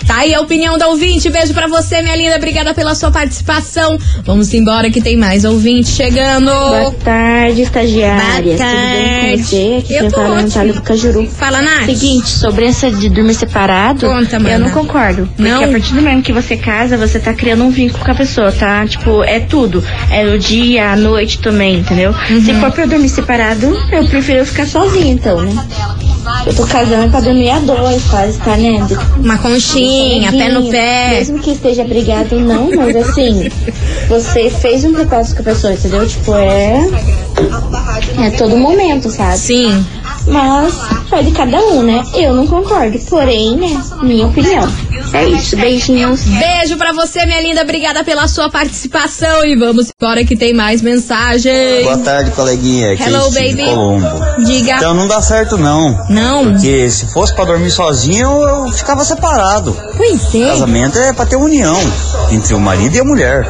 Tá 0.09 0.21
aí 0.21 0.33
a 0.33 0.41
opinião 0.41 0.75
da 0.75 0.87
ouvinte. 0.87 1.29
Beijo 1.29 1.53
pra 1.53 1.67
você, 1.67 2.01
minha 2.01 2.15
linda. 2.15 2.35
Obrigada 2.35 2.73
pela 2.73 2.95
sua 2.95 3.11
participação. 3.11 3.95
Vamos 4.25 4.51
embora 4.55 4.89
que 4.89 4.99
tem 5.01 5.15
mais 5.15 5.45
ouvinte 5.45 5.87
chegando. 5.89 6.49
Boa 6.49 6.91
tarde, 7.03 7.61
estagiária. 7.61 8.41
Boa 8.41 8.57
tarde. 8.57 8.79
Tudo 8.79 9.21
bem 9.21 9.37
com 9.37 9.43
você? 9.43 9.75
Aqui 9.77 9.93
Eu 9.93 10.09
tô 10.09 10.15
fala 10.15 10.39
é. 10.39 10.41
Natália 10.41 10.73
do 10.73 10.81
Cajuru. 10.81 11.29
Fala, 11.29 11.61
Nath. 11.61 11.85
Seguinte, 11.85 12.27
sobre 12.27 12.65
essa 12.65 12.89
de 12.89 13.07
dormir 13.07 13.35
separado, 13.35 14.07
Conta, 14.07 14.37
eu 14.37 14.39
mana. 14.41 14.57
não 14.57 14.71
concordo. 14.71 15.27
Porque 15.27 15.43
Não? 15.43 15.63
a 15.63 15.67
partir 15.67 15.93
do 15.93 16.01
momento 16.01 16.23
que 16.23 16.33
você 16.33 16.57
casa, 16.57 16.97
você 16.97 17.19
tá 17.19 17.31
criando 17.31 17.63
um 17.63 17.69
vínculo 17.69 18.03
com 18.03 18.09
a 18.11 18.15
pessoa, 18.15 18.51
tá? 18.51 18.87
Tipo, 18.87 19.23
é 19.23 19.39
tudo. 19.39 19.83
É 20.09 20.25
o 20.25 20.39
dia, 20.39 20.89
a 20.89 20.95
noite 20.95 21.37
também, 21.37 21.81
entendeu? 21.81 22.15
Uhum. 22.31 22.41
Se 22.43 22.51
for 22.55 22.71
pra 22.71 22.85
eu 22.85 22.87
dormir 22.89 23.09
separado, 23.09 23.77
eu 23.91 24.03
prefiro 24.07 24.43
ficar 24.43 24.65
sozinha, 24.65 25.13
então, 25.13 25.39
né? 25.39 25.53
Eu 26.45 26.53
tô 26.55 26.65
casando 26.67 27.09
pra 27.09 27.21
dormir 27.21 27.49
a 27.49 27.59
dois, 27.59 28.03
quase, 28.05 28.37
tá, 28.39 28.55
né? 28.55 28.85
Uma 29.23 29.37
conchinha, 29.37 29.98
pé 30.31 30.49
no 30.49 30.69
pé. 30.69 31.09
Mesmo 31.11 31.39
que 31.39 31.51
esteja 31.51 31.83
brigado, 31.83 32.39
não, 32.39 32.69
mas 32.75 32.95
assim, 32.95 33.49
você 34.07 34.49
fez 34.49 34.83
um 34.85 34.93
propósito 34.93 35.35
com 35.35 35.41
a 35.41 35.53
pessoa, 35.53 35.73
entendeu? 35.73 36.07
Tipo, 36.07 36.35
é. 36.35 36.89
É 38.23 38.29
todo 38.31 38.57
momento, 38.57 39.09
sabe? 39.09 39.37
Sim. 39.37 39.85
Mas 40.27 40.73
vai 41.09 41.23
de 41.23 41.31
cada 41.31 41.57
um, 41.59 41.81
né? 41.81 42.03
Eu 42.13 42.33
não 42.33 42.45
concordo, 42.45 42.97
porém, 43.09 43.55
né? 43.55 43.81
Minha 44.01 44.27
opinião. 44.27 44.67
É 45.13 45.27
isso, 45.27 45.55
beijinhos. 45.57 46.21
Beijo 46.23 46.77
pra 46.77 46.93
você, 46.93 47.25
minha 47.25 47.41
linda. 47.41 47.61
Obrigada 47.61 48.03
pela 48.03 48.27
sua 48.27 48.49
participação. 48.49 49.45
E 49.45 49.55
vamos 49.55 49.89
embora 49.99 50.23
que 50.23 50.35
tem 50.35 50.53
mais 50.53 50.81
mensagens. 50.81 51.83
Boa 51.83 51.97
tarde, 51.99 52.31
coleguinha. 52.31 52.93
Aqui 52.93 53.03
Hello, 53.03 53.27
é 53.27 53.31
Steve 53.31 53.55
baby. 53.55 53.69
Colombo. 53.69 54.07
Diga. 54.45 54.75
Então 54.77 54.93
não 54.93 55.07
dá 55.07 55.21
certo 55.21 55.57
não. 55.57 56.05
Não. 56.09 56.51
Porque 56.51 56.89
se 56.89 57.11
fosse 57.11 57.33
pra 57.33 57.45
dormir 57.45 57.71
sozinho, 57.71 58.27
eu 58.41 58.71
ficava 58.71 59.03
separado. 59.03 59.75
Pois 59.97 60.35
é. 60.35 60.49
Casamento 60.49 60.97
é 60.99 61.13
pra 61.13 61.25
ter 61.25 61.35
união 61.35 61.77
entre 62.31 62.53
o 62.53 62.59
marido 62.59 62.95
e 62.95 62.99
a 62.99 63.03
mulher. 63.03 63.47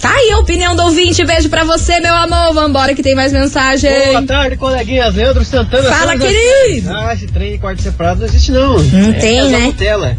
Tá 0.00 0.10
aí 0.10 0.30
a 0.32 0.38
opinião 0.38 0.74
do 0.74 0.82
ouvinte. 0.82 1.24
Beijo 1.24 1.48
pra 1.50 1.62
você, 1.64 2.00
meu 2.00 2.14
amor. 2.14 2.54
Vambora 2.54 2.94
que 2.94 3.02
tem 3.02 3.14
mais 3.14 3.32
mensagem. 3.32 3.90
Boa 4.12 4.22
tarde, 4.22 4.56
coleguinhas. 4.56 5.14
Leandro 5.14 5.44
Santana. 5.44 5.90
Fala, 5.92 6.16
querido. 6.16 6.90
Ah, 6.90 7.12
esse 7.12 7.26
trem 7.26 7.52
de 7.52 7.58
quarto 7.58 7.82
separado 7.82 8.20
não 8.20 8.26
existe, 8.26 8.50
não. 8.50 8.78
Não 8.78 9.10
é 9.10 9.12
tem, 9.12 9.36
casal 9.36 9.50
né? 9.50 9.66
Nutella. 9.66 10.16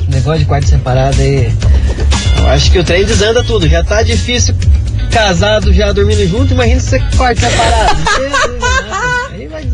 Esse 0.00 0.10
negócio 0.10 0.38
de 0.38 0.44
quarto 0.46 0.68
separado 0.68 1.20
aí. 1.20 1.52
Eu 2.38 2.48
acho 2.48 2.70
que 2.70 2.78
o 2.78 2.84
trem 2.84 3.04
desanda 3.04 3.42
tudo. 3.42 3.68
Já 3.68 3.82
tá 3.82 4.02
difícil 4.02 4.54
casado, 5.10 5.72
já 5.72 5.92
dormindo 5.92 6.26
junto. 6.28 6.54
Imagina 6.54 6.80
se 6.80 6.90
você 6.90 7.02
quarto 7.16 7.40
separado. 7.40 8.00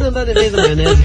Desandar 0.00 0.24
de 0.24 0.32
vez 0.32 0.54
a 0.54 0.56
maionese. 0.56 1.04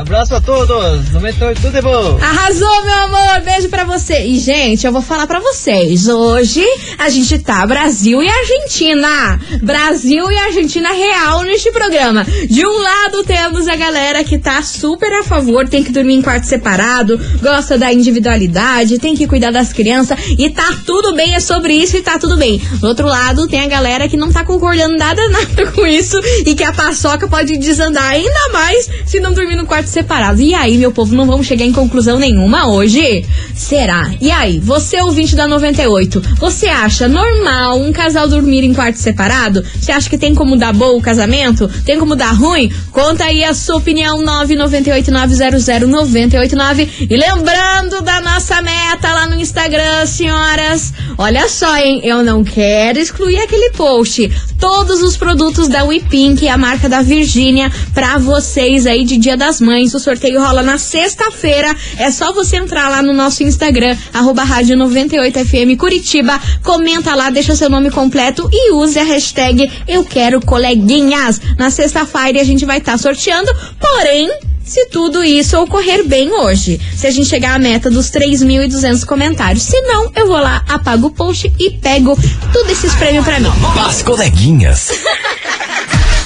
Abraço 0.00 0.34
a 0.34 0.40
todos. 0.40 1.08
98, 1.12 1.60
tudo 1.60 1.76
é 1.76 1.82
bom. 1.82 2.18
Arrasou, 2.20 2.84
meu 2.84 2.94
amor. 2.94 3.40
Beijo 3.44 3.68
pra 3.68 3.84
você. 3.84 4.24
E, 4.24 4.40
gente, 4.40 4.84
eu 4.84 4.92
vou 4.92 5.00
falar 5.00 5.28
pra 5.28 5.38
vocês. 5.38 6.08
Hoje 6.08 6.64
a 6.98 7.08
gente 7.10 7.38
tá 7.38 7.64
Brasil 7.64 8.20
e 8.20 8.28
Argentina. 8.28 9.40
Brasil 9.62 10.28
e 10.32 10.36
Argentina 10.36 10.88
real 10.92 11.42
neste 11.44 11.70
programa. 11.70 12.24
De 12.24 12.66
um 12.66 12.82
lado 12.82 13.22
temos 13.22 13.68
a 13.68 13.76
galera 13.76 14.24
que 14.24 14.36
tá 14.36 14.62
super 14.62 15.12
a 15.12 15.22
favor, 15.22 15.68
tem 15.68 15.84
que 15.84 15.92
dormir 15.92 16.14
em 16.14 16.22
quarto 16.22 16.44
separado, 16.44 17.20
gosta 17.40 17.78
da 17.78 17.92
individualidade, 17.92 18.98
tem 18.98 19.14
que 19.14 19.28
cuidar 19.28 19.52
das 19.52 19.72
crianças 19.72 20.18
e 20.36 20.50
tá 20.50 20.76
tudo 20.84 21.14
bem, 21.14 21.36
é 21.36 21.40
sobre 21.40 21.72
isso 21.74 21.96
e 21.96 22.02
tá 22.02 22.18
tudo 22.18 22.36
bem. 22.36 22.58
Do 22.80 22.88
outro 22.88 23.06
lado 23.06 23.46
tem 23.46 23.60
a 23.60 23.68
galera 23.68 24.08
que 24.08 24.16
não 24.16 24.32
tá 24.32 24.44
concordando 24.44 24.96
nada, 24.96 25.22
nada 25.30 25.70
com 25.70 25.86
isso 25.86 26.18
e 26.44 26.54
que 26.56 26.64
a 26.64 26.72
paçoca 26.72 27.28
pode 27.28 27.56
desandar 27.56 28.07
ainda 28.08 28.48
mais 28.52 28.88
se 29.06 29.20
não 29.20 29.32
dormir 29.32 29.56
no 29.56 29.66
quarto 29.66 29.86
separado. 29.86 30.40
E 30.40 30.54
aí, 30.54 30.78
meu 30.78 30.92
povo, 30.92 31.14
não 31.14 31.26
vamos 31.26 31.46
chegar 31.46 31.64
em 31.64 31.72
conclusão 31.72 32.18
nenhuma 32.18 32.68
hoje? 32.68 33.24
Será? 33.54 34.10
E 34.20 34.30
aí, 34.30 34.58
você 34.58 35.00
ouvinte 35.00 35.36
da 35.36 35.46
98, 35.46 36.20
você 36.38 36.66
acha 36.66 37.08
normal 37.08 37.78
um 37.78 37.92
casal 37.92 38.28
dormir 38.28 38.64
em 38.64 38.74
quarto 38.74 38.96
separado? 38.96 39.64
Você 39.80 39.92
acha 39.92 40.10
que 40.10 40.18
tem 40.18 40.34
como 40.34 40.56
dar 40.56 40.72
bom 40.72 40.96
o 40.96 41.02
casamento? 41.02 41.68
Tem 41.84 41.98
como 41.98 42.16
dar 42.16 42.32
ruim? 42.32 42.72
Conta 42.92 43.24
aí 43.24 43.44
a 43.44 43.54
sua 43.54 43.76
opinião 43.76 44.22
998900989 44.22 47.08
e 47.10 47.16
lembrando 47.16 48.02
da 48.02 48.20
nossa 48.20 48.60
meta 48.62 49.12
lá 49.12 49.26
no 49.26 49.40
Instagram, 49.40 50.06
senhoras. 50.06 50.92
Olha 51.16 51.48
só, 51.48 51.76
hein? 51.76 52.00
Eu 52.04 52.22
não 52.22 52.44
quero 52.44 52.98
excluir 52.98 53.38
aquele 53.38 53.70
post. 53.70 54.30
Todos 54.58 55.02
os 55.02 55.16
produtos 55.16 55.68
da 55.68 55.84
WePink, 55.84 56.48
a 56.48 56.58
marca 56.58 56.88
da 56.88 57.02
Virgínia, 57.02 57.70
pra 57.98 58.16
vocês 58.16 58.86
aí 58.86 59.02
de 59.02 59.16
Dia 59.16 59.36
das 59.36 59.60
Mães. 59.60 59.92
O 59.92 59.98
sorteio 59.98 60.40
rola 60.40 60.62
na 60.62 60.78
sexta-feira. 60.78 61.74
É 61.96 62.12
só 62.12 62.32
você 62.32 62.56
entrar 62.56 62.88
lá 62.88 63.02
no 63.02 63.12
nosso 63.12 63.42
Instagram, 63.42 63.96
arroba 64.14 64.44
rádio 64.44 64.76
98FM 64.76 65.76
Curitiba. 65.76 66.40
Comenta 66.62 67.16
lá, 67.16 67.28
deixa 67.28 67.56
seu 67.56 67.68
nome 67.68 67.90
completo 67.90 68.48
e 68.52 68.70
use 68.70 68.96
a 69.00 69.02
hashtag 69.02 69.68
Eu 69.88 70.04
Quero 70.04 70.40
Coleguinhas. 70.40 71.40
Na 71.58 71.70
sexta-feira 71.70 72.40
a 72.40 72.44
gente 72.44 72.64
vai 72.64 72.78
estar 72.78 72.96
sorteando, 72.98 73.50
porém 73.80 74.30
se 74.64 74.86
tudo 74.90 75.24
isso 75.24 75.60
ocorrer 75.60 76.06
bem 76.06 76.32
hoje. 76.32 76.80
Se 76.94 77.04
a 77.04 77.10
gente 77.10 77.28
chegar 77.28 77.56
à 77.56 77.58
meta 77.58 77.90
dos 77.90 78.12
3.200 78.12 79.04
comentários. 79.04 79.64
Se 79.64 79.80
não, 79.80 80.12
eu 80.14 80.28
vou 80.28 80.38
lá, 80.38 80.64
apago 80.68 81.08
o 81.08 81.10
post 81.10 81.52
e 81.58 81.70
pego 81.70 82.16
tudo 82.52 82.70
esses 82.70 82.94
prêmios 82.94 83.24
pra 83.24 83.40
mim. 83.40 83.50
As 83.84 84.04
coleguinhas. 84.04 84.92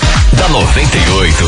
da 0.42 0.48
98. 0.48 1.44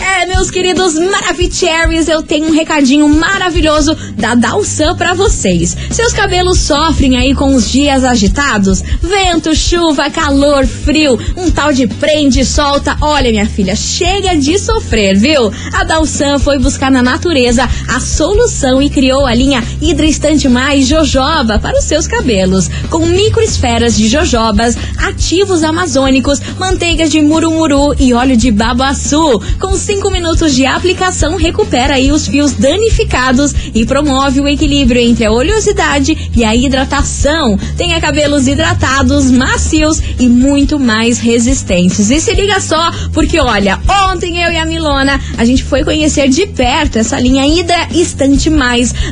É, 0.00 0.26
meus 0.26 0.50
queridos 0.50 0.94
Maravicheries, 0.94 2.08
eu 2.08 2.22
tenho 2.22 2.48
um 2.48 2.52
recadinho 2.52 3.08
maravilhoso 3.08 3.96
da 4.16 4.34
Dalsan 4.34 4.96
pra 4.96 5.14
vocês. 5.14 5.76
Seus 5.90 6.12
cabelos 6.12 6.58
sofrem 6.60 7.16
aí 7.16 7.34
com 7.34 7.54
os 7.54 7.70
dias 7.70 8.04
agitados? 8.04 8.82
Vento, 9.00 9.54
chuva, 9.54 10.10
calor, 10.10 10.66
frio, 10.66 11.18
um 11.36 11.50
tal 11.50 11.72
de 11.72 11.86
prende 11.86 12.44
solta. 12.44 12.96
Olha, 13.00 13.30
minha 13.30 13.46
filha, 13.46 13.76
chega 13.76 14.36
de 14.36 14.58
sofrer, 14.58 15.16
viu? 15.16 15.50
A 15.72 15.84
Dalsan 15.84 16.38
foi 16.38 16.58
buscar 16.58 16.90
na 16.90 17.02
natureza 17.02 17.66
a 17.88 18.00
solução 18.00 18.57
e 18.58 18.90
criou 18.90 19.24
a 19.24 19.32
linha 19.32 19.62
Hidra 19.80 20.04
Estante 20.04 20.48
Mais 20.48 20.84
Jojoba 20.84 21.60
para 21.60 21.78
os 21.78 21.84
seus 21.84 22.08
cabelos, 22.08 22.68
com 22.90 23.06
microesferas 23.06 23.96
de 23.96 24.08
jojobas, 24.08 24.76
ativos 24.96 25.62
amazônicos, 25.62 26.40
manteigas 26.58 27.08
de 27.08 27.22
murumuru 27.22 27.94
e 28.00 28.12
óleo 28.12 28.36
de 28.36 28.50
babaçu. 28.50 29.40
Com 29.60 29.76
5 29.76 30.10
minutos 30.10 30.56
de 30.56 30.66
aplicação, 30.66 31.36
recupera 31.36 31.94
aí 31.94 32.10
os 32.10 32.26
fios 32.26 32.52
danificados 32.54 33.54
e 33.72 33.86
promove 33.86 34.40
o 34.40 34.48
equilíbrio 34.48 35.00
entre 35.00 35.24
a 35.24 35.30
oleosidade 35.30 36.30
e 36.34 36.42
a 36.42 36.56
hidratação. 36.56 37.56
Tenha 37.76 38.00
cabelos 38.00 38.48
hidratados, 38.48 39.30
macios 39.30 40.02
e 40.18 40.28
muito 40.28 40.80
mais 40.80 41.18
resistentes. 41.18 42.10
E 42.10 42.20
se 42.20 42.34
liga 42.34 42.60
só, 42.60 42.90
porque 43.12 43.38
olha, 43.38 43.78
ontem 44.10 44.42
eu 44.42 44.50
e 44.50 44.56
a 44.56 44.64
Milona, 44.64 45.20
a 45.36 45.44
gente 45.44 45.62
foi 45.62 45.84
conhecer 45.84 46.28
de 46.28 46.44
perto 46.44 46.98
essa 46.98 47.20
linha 47.20 47.46
Hidra 47.46 47.86
Estante 47.92 48.47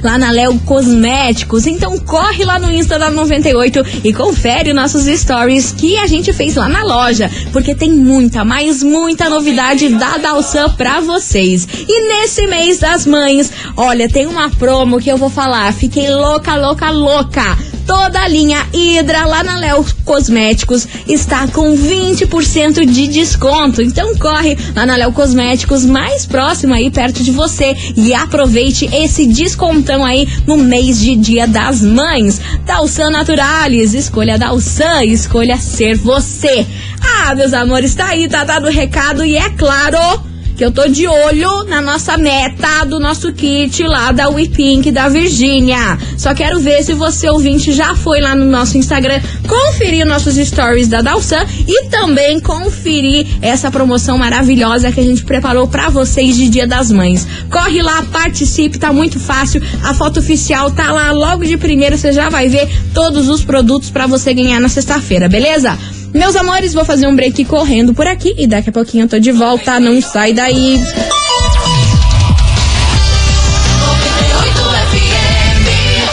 Lá 0.03 0.19
na 0.19 0.31
Léo 0.31 0.59
Cosméticos. 0.61 1.67
Então 1.67 1.99
corre 1.99 2.45
lá 2.45 2.59
no 2.59 2.71
Insta 2.71 2.99
da 2.99 3.11
98 3.11 3.85
e 4.05 4.13
confere 4.13 4.73
nossos 4.73 5.05
stories 5.05 5.73
que 5.73 5.97
a 5.99 6.07
gente 6.07 6.33
fez 6.33 6.55
lá 6.55 6.69
na 6.69 6.83
loja, 6.83 7.31
porque 7.53 7.75
tem 7.75 7.91
muita, 7.93 8.45
mas 8.45 8.83
muita 8.83 9.29
novidade 9.29 9.89
da 9.91 10.19
Dalsan 10.19 10.71
pra 10.71 11.01
vocês. 11.01 11.67
E 11.89 12.09
nesse 12.09 12.47
mês 12.47 12.79
das 12.79 13.07
mães, 13.07 13.53
olha, 13.77 14.09
tem 14.09 14.27
uma 14.27 14.51
promo 14.51 15.01
que 15.01 15.11
eu 15.11 15.17
vou 15.17 15.31
falar, 15.31 15.73
fiquei 15.73 16.11
louca, 16.11 16.55
louca, 16.55 16.91
louca. 16.91 17.76
Toda 17.87 18.21
a 18.21 18.29
linha 18.29 18.67
Hidra 18.73 19.25
lá 19.27 19.45
na 19.45 19.57
Léo 19.59 19.87
Cosméticos 20.05 20.87
está 21.07 21.47
com 21.49 21.77
20% 21.77 22.85
de 22.85 23.07
desconto. 23.07 23.81
Então 23.81 24.17
corre 24.17 24.57
lá 24.75 24.85
na 24.85 24.97
Léo 24.97 25.13
Cosméticos 25.13 25.85
mais 25.85 26.27
próximo 26.27 26.75
aí 26.75 26.91
perto 26.91 27.23
de 27.23 27.31
você 27.31 27.77
e 27.97 28.13
aproveite 28.13 28.87
esse 28.93 29.27
descontão 29.27 30.05
aí 30.05 30.27
no 30.47 30.57
mês 30.57 30.99
de 30.99 31.15
Dia 31.15 31.47
das 31.47 31.81
Mães. 31.81 32.41
Dalsan 32.65 33.11
Naturalis, 33.11 33.95
escolha 33.95 34.37
Dalsan, 34.37 35.05
escolha 35.05 35.57
ser 35.57 35.97
você. 35.97 36.67
Ah, 37.01 37.35
meus 37.35 37.53
amores, 37.53 37.95
tá 37.95 38.07
aí, 38.07 38.29
tá 38.29 38.43
dado 38.43 38.67
o 38.67 38.71
recado 38.71 39.25
e 39.25 39.37
é 39.37 39.49
claro 39.51 40.36
que 40.57 40.65
eu 40.65 40.73
tô 40.73 40.89
de 40.89 41.07
olho 41.07 41.65
na 41.65 41.83
nossa 41.83 42.17
meta 42.17 42.85
do 42.87 42.99
nosso 42.99 43.31
kit 43.33 43.83
lá 43.83 44.11
da 44.11 44.31
We 44.31 44.49
Pink 44.49 44.91
da 44.91 45.07
Virgínia. 45.07 45.99
Só 46.17 46.35
quero 46.35 46.59
ver 46.59 46.83
se 46.83 46.95
você 46.95 47.29
ouvinte 47.29 47.73
já 47.73 47.95
foi 47.95 48.21
lá 48.21 48.35
no 48.35 48.47
nosso 48.47 48.79
Instagram 48.79 49.21
conferir 49.47 50.07
nossos 50.07 50.35
stories 50.37 50.89
da 50.89 51.03
Dalsan 51.03 51.45
e 51.69 51.89
também 51.89 52.41
conferir 52.41 53.27
essa 53.43 53.71
promoção 53.71 54.17
maravilhosa 54.17 54.91
que 54.91 54.99
a 55.01 55.05
gente 55.05 55.25
preparou 55.25 55.69
para 55.69 55.91
vocês 55.91 56.37
de 56.37 56.49
Dia 56.49 56.67
das 56.67 56.91
Mães. 56.91 57.27
Corre 57.51 57.83
lá, 57.83 58.03
participe, 58.11 58.79
tá 58.79 58.93
muito 58.93 59.21
fácil. 59.21 59.63
A 59.83 59.93
foto 59.93 60.21
oficial 60.21 60.71
tá 60.71 60.91
lá 60.91 61.13
logo 61.13 61.45
de 61.45 61.59
primeira, 61.59 61.99
você 61.99 62.13
já 62.13 62.31
vai 62.31 62.49
ver 62.49 62.67
todos 62.95 63.29
os 63.29 63.45
produtos 63.45 63.91
para 63.91 64.07
você 64.07 64.33
ganhar 64.33 64.59
na 64.59 64.71
sexta-feira, 64.71 65.29
beleza? 65.29 65.79
Meus 66.13 66.37
amores, 66.37 66.73
vou 66.73 66.85
fazer 66.85 67.07
um 67.07 67.15
break 67.15 67.45
correndo 67.45 67.95
por 67.95 68.07
aqui 68.07 68.35
e 68.39 68.47
daqui 68.47 68.71
a 68.71 68.73
pouquinho 68.73 69.05
eu 69.05 69.09
tô 69.09 69.19
de 69.19 69.33
volta. 69.33 69.79
Não 69.79 70.01
sai 70.01 70.33
daí. 70.33 70.79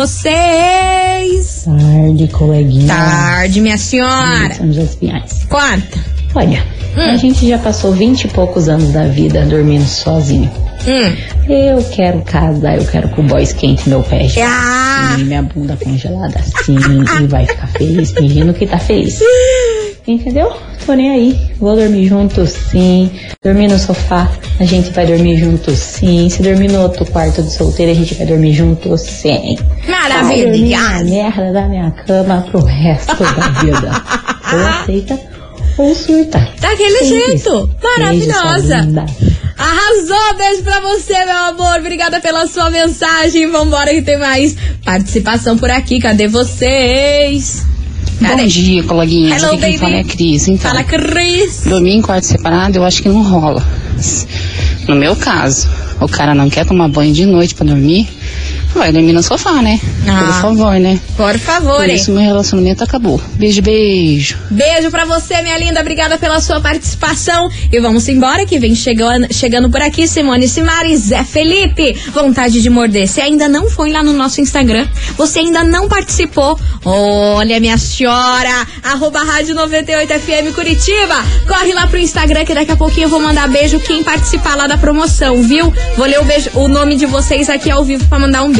Tarde, 1.64 2.28
coleguinha. 2.28 2.86
Tarde, 2.86 3.60
minha 3.60 3.76
senhora. 3.76 4.54
José 4.72 4.96
Pinhais. 4.98 5.44
Conta. 5.48 6.10
Olha, 6.34 6.64
a 6.96 7.16
gente 7.16 7.48
já 7.48 7.58
passou 7.58 7.92
vinte 7.92 8.24
e 8.24 8.28
poucos 8.28 8.68
anos 8.68 8.92
da 8.92 9.06
vida 9.06 9.44
dormindo 9.44 9.86
sozinho. 9.86 10.50
Hum. 10.86 11.52
Eu 11.52 11.82
quero 11.90 12.22
casar, 12.22 12.78
eu 12.78 12.86
quero 12.86 13.08
que 13.08 13.20
o 13.20 13.24
boy 13.24 13.42
esquente 13.42 13.88
meu 13.88 14.02
pé. 14.02 14.28
Ah. 14.42 15.16
E 15.18 15.24
minha 15.24 15.42
bunda 15.42 15.76
congelada 15.76 16.38
assim, 16.38 16.76
e 16.76 17.26
vai 17.26 17.46
ficar 17.46 17.66
feliz, 17.66 18.12
fingindo 18.12 18.54
que 18.54 18.66
tá 18.66 18.78
feliz. 18.78 19.18
Entendeu? 20.14 20.52
Tô 20.86 20.94
nem 20.94 21.10
aí. 21.10 21.38
Vou 21.58 21.76
dormir 21.76 22.06
junto 22.08 22.46
sim. 22.46 23.10
Dormir 23.44 23.68
no 23.68 23.78
sofá, 23.78 24.30
a 24.58 24.64
gente 24.64 24.90
vai 24.90 25.06
dormir 25.06 25.36
junto 25.38 25.70
sim. 25.74 26.28
Se 26.28 26.42
dormir 26.42 26.68
no 26.70 26.82
outro 26.82 27.04
quarto 27.06 27.42
de 27.42 27.52
solteiro, 27.52 27.92
a 27.92 27.94
gente 27.94 28.14
vai 28.14 28.26
dormir 28.26 28.52
junto 28.52 28.96
sim. 28.98 29.56
Maravilha. 29.88 30.22
Vai 30.24 30.42
dormir 30.42 30.76
na 30.76 31.04
merda 31.04 31.52
da 31.52 31.68
minha 31.68 31.90
cama 32.06 32.46
pro 32.50 32.64
resto 32.64 33.16
da 33.16 33.48
vida. 33.62 33.90
Ou 34.52 34.66
aceita 34.66 35.20
ou 35.78 35.94
surta. 35.94 36.38
Daquele 36.60 36.98
Simples. 36.98 37.08
jeito. 37.42 37.50
Beijo, 37.80 37.98
Maravilhosa. 38.00 38.76
linda. 38.80 39.06
Arrasou, 39.56 40.36
beijo 40.38 40.62
pra 40.62 40.80
você, 40.80 41.24
meu 41.24 41.36
amor. 41.36 41.78
Obrigada 41.78 42.20
pela 42.20 42.46
sua 42.46 42.70
mensagem. 42.70 43.50
Vambora 43.50 43.92
que 43.94 44.02
tem 44.02 44.18
mais 44.18 44.56
participação 44.84 45.56
por 45.56 45.70
aqui. 45.70 46.00
Cadê 46.00 46.26
vocês? 46.28 47.64
Bom 48.20 48.46
dia, 48.46 48.82
coleguinhas. 48.84 49.42
Hello, 49.42 49.54
Aqui 49.54 49.62
quem 49.62 49.70
baby. 49.72 49.78
fala 49.78 49.94
é 49.96 50.00
a 50.00 50.04
Cris. 50.04 50.48
Então, 50.48 50.70
Fala, 50.70 50.84
Cris. 50.84 51.62
dormir 51.64 51.92
em 51.96 52.02
quarto 52.02 52.26
separado 52.26 52.76
eu 52.76 52.84
acho 52.84 53.02
que 53.02 53.08
não 53.08 53.22
rola. 53.22 53.66
No 54.86 54.94
meu 54.94 55.16
caso, 55.16 55.68
o 56.00 56.06
cara 56.08 56.34
não 56.34 56.50
quer 56.50 56.66
tomar 56.66 56.88
banho 56.88 57.12
de 57.12 57.24
noite 57.26 57.54
pra 57.54 57.64
dormir, 57.66 58.08
vai 58.78 58.92
dormir 58.92 59.12
no 59.12 59.22
sofá, 59.22 59.60
né? 59.62 59.80
Ah. 60.08 60.24
Por 60.24 60.40
favor, 60.42 60.80
né? 60.80 61.00
Por 61.16 61.38
favor, 61.38 61.76
Por 61.76 61.88
hein? 61.88 61.96
isso 61.96 62.12
meu 62.12 62.22
relacionamento 62.22 62.84
acabou. 62.84 63.20
Beijo, 63.34 63.60
beijo. 63.62 64.38
Beijo 64.50 64.90
pra 64.90 65.04
você, 65.04 65.42
minha 65.42 65.58
linda. 65.58 65.80
Obrigada 65.80 66.16
pela 66.18 66.40
sua 66.40 66.60
participação. 66.60 67.50
E 67.72 67.80
vamos 67.80 68.08
embora 68.08 68.46
que 68.46 68.58
vem 68.58 68.74
chegando, 68.74 69.32
chegando 69.32 69.68
por 69.70 69.80
aqui 69.82 70.06
Simone 70.06 70.46
Simari, 70.48 70.96
Zé 70.96 71.24
Felipe. 71.24 71.94
Vontade 72.12 72.62
de 72.62 72.70
morder. 72.70 73.08
Se 73.08 73.20
ainda 73.20 73.48
não 73.48 73.68
foi 73.68 73.90
lá 73.90 74.02
no 74.02 74.12
nosso 74.12 74.40
Instagram, 74.40 74.86
você 75.16 75.40
ainda 75.40 75.64
não 75.64 75.88
participou. 75.88 76.58
Olha, 76.84 77.58
minha 77.60 77.76
senhora. 77.78 78.66
Arroba 78.82 79.22
Rádio 79.22 79.54
98FM 79.54 80.54
Curitiba. 80.54 81.16
Corre 81.46 81.72
lá 81.74 81.86
pro 81.86 81.98
Instagram 81.98 82.44
que 82.44 82.54
daqui 82.54 82.70
a 82.72 82.76
pouquinho 82.76 83.06
eu 83.06 83.10
vou 83.10 83.20
mandar 83.20 83.48
beijo 83.48 83.80
quem 83.80 84.02
participar 84.02 84.54
lá 84.54 84.66
da 84.66 84.78
promoção, 84.78 85.42
viu? 85.42 85.72
Vou 85.96 86.06
ler 86.06 86.20
o, 86.20 86.24
beijo, 86.24 86.50
o 86.54 86.68
nome 86.68 86.96
de 86.96 87.06
vocês 87.06 87.48
aqui 87.50 87.70
ao 87.70 87.84
vivo 87.84 88.06
pra 88.08 88.18
mandar 88.18 88.42
um 88.44 88.52
beijo. 88.52 88.59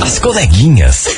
As 0.00 0.20
coleguinhas. 0.20 1.08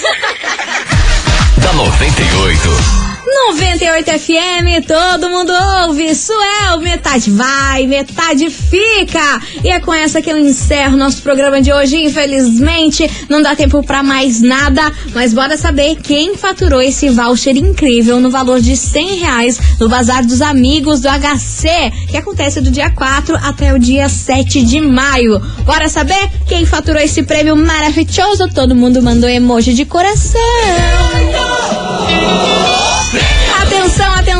da 1.60 1.72
98. 1.74 3.05
98 3.36 4.18
FM, 4.18 4.86
todo 4.86 5.28
mundo 5.28 5.52
ouve. 5.84 6.14
Suel, 6.14 6.80
metade 6.80 7.30
vai, 7.30 7.86
metade 7.86 8.48
fica. 8.48 9.40
E 9.62 9.70
é 9.70 9.78
com 9.78 9.92
essa 9.92 10.22
que 10.22 10.30
eu 10.30 10.38
encerro 10.38 10.96
nosso 10.96 11.20
programa 11.22 11.60
de 11.60 11.72
hoje. 11.72 12.02
Infelizmente, 12.02 13.08
não 13.28 13.42
dá 13.42 13.54
tempo 13.54 13.82
pra 13.82 14.02
mais 14.02 14.40
nada, 14.40 14.90
mas 15.14 15.34
bora 15.34 15.56
saber 15.56 15.96
quem 15.96 16.34
faturou 16.36 16.80
esse 16.80 17.10
voucher 17.10 17.56
incrível 17.56 18.20
no 18.20 18.30
valor 18.30 18.60
de 18.60 18.76
100 18.76 19.16
reais 19.16 19.60
no 19.78 19.88
Bazar 19.88 20.26
dos 20.26 20.40
Amigos 20.40 21.00
do 21.00 21.08
HC, 21.08 21.92
que 22.08 22.16
acontece 22.16 22.60
do 22.60 22.70
dia 22.70 22.90
4 22.90 23.36
até 23.36 23.72
o 23.74 23.78
dia 23.78 24.08
7 24.08 24.62
de 24.62 24.80
maio. 24.80 25.38
Bora 25.64 25.88
saber 25.88 26.30
quem 26.48 26.64
faturou 26.64 27.02
esse 27.02 27.22
prêmio 27.22 27.54
maravilhoso? 27.54 28.48
Todo 28.54 28.74
mundo 28.74 29.02
mandou 29.02 29.28
emoji 29.28 29.74
de 29.74 29.84
coração. 29.84 30.40